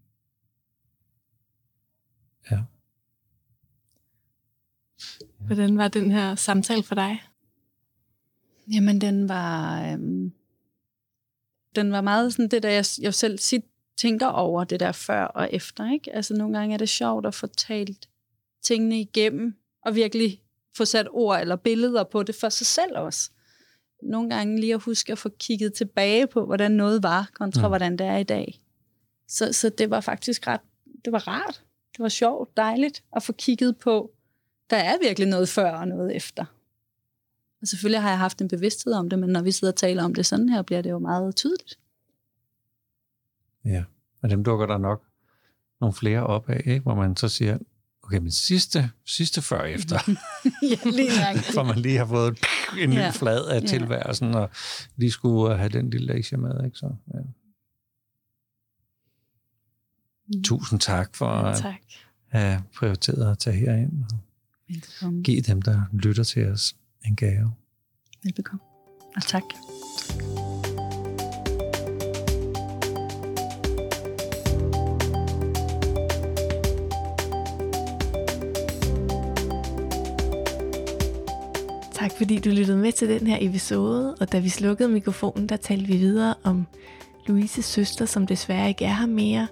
[2.52, 2.64] Ja.
[5.40, 7.22] Hvordan var den her samtale for dig?
[8.74, 10.34] Jamen, den var, øhm,
[11.76, 13.66] den var meget sådan det, der jeg, jeg selv sit
[13.98, 15.92] tænker over det der før og efter.
[15.92, 16.16] Ikke?
[16.16, 18.10] Altså, nogle gange er det sjovt at få talt
[18.64, 20.42] tingene igennem, og virkelig
[20.78, 23.30] få sat ord eller billeder på det for sig selv også
[24.06, 27.68] nogle gange lige at huske at få kigget tilbage på, hvordan noget var, kontra mm.
[27.68, 28.62] hvordan det er i dag.
[29.28, 30.62] Så, så det var faktisk ret,
[31.06, 31.64] det var rart.
[31.92, 34.12] Det var sjovt, dejligt at få kigget på,
[34.70, 36.46] der er virkelig noget før og noget efter.
[37.62, 40.04] Og selvfølgelig har jeg haft en bevidsthed om det, men når vi sidder og taler
[40.04, 41.80] om det sådan her, bliver det jo meget tydeligt.
[43.66, 43.84] Ja,
[44.22, 45.04] og dem dukker der nok
[45.82, 46.80] nogle flere op af, ikke?
[46.80, 47.58] hvor man så siger,
[48.04, 50.00] okay, men sidste, sidste før efter,
[50.72, 51.12] ja, lige
[51.54, 52.40] for man lige har fået
[52.78, 53.10] en ny ja.
[53.10, 54.50] flad af tilværelsen, og
[54.96, 56.66] lige skulle have den lille lektie med.
[56.66, 56.78] Ikke?
[56.78, 57.20] Så, ja.
[60.28, 60.44] Mm.
[60.44, 61.76] Tusind tak for ja, tak.
[62.32, 64.18] at have prioriteret at tage herind og
[64.70, 65.24] Velbekomme.
[65.24, 67.54] give dem, der lytter til os, en gave.
[68.24, 68.62] Velbekomme.
[69.16, 69.44] Og tak.
[69.52, 70.45] tak.
[82.18, 85.88] Fordi du lyttede med til den her episode, og da vi slukkede mikrofonen, der talte
[85.88, 86.68] vi videre om
[87.28, 89.48] Louises søster, som desværre ikke er her mere,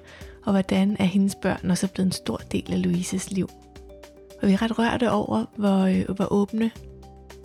[0.46, 3.50] og hvordan er hendes børn også blevet en stor del af Louises liv.
[4.42, 6.72] Og vi er ret rørte over, hvor, øh, hvor åbne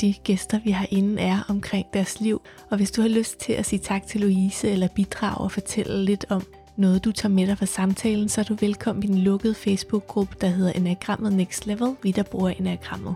[0.00, 2.40] de gæster, vi har inde, er omkring deres liv.
[2.70, 6.04] Og hvis du har lyst til at sige tak til Louise eller bidrage og fortælle
[6.04, 6.42] lidt om
[6.76, 10.36] noget, du tager med dig fra samtalen, så er du velkommen i den lukkede Facebook-gruppe,
[10.40, 13.14] der hedder Enagrammet Next Level, vi der bruger Enagrammet.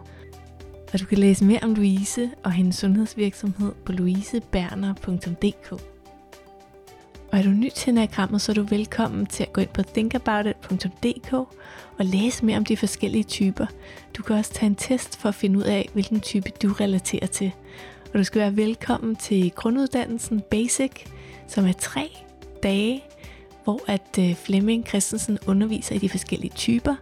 [0.93, 5.73] Og du kan læse mere om Louise og hendes sundhedsvirksomhed på louiseberner.dk.
[7.33, 9.83] Og er du ny til Enagrammet, så er du velkommen til at gå ind på
[9.83, 11.33] thinkaboutit.dk
[11.99, 13.67] og læse mere om de forskellige typer.
[14.17, 17.27] Du kan også tage en test for at finde ud af, hvilken type du relaterer
[17.27, 17.53] til.
[18.13, 20.93] Og du skal være velkommen til grunduddannelsen Basic,
[21.49, 22.11] som er tre
[22.63, 23.05] dage,
[23.65, 26.95] hvor at øh, Flemming Christensen underviser i de forskellige typer,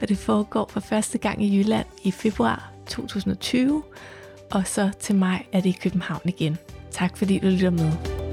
[0.00, 3.82] og det foregår for første gang i Jylland i februar 2020,
[4.50, 6.58] og så til maj er det i København igen.
[6.90, 8.25] Tak fordi du lytter med.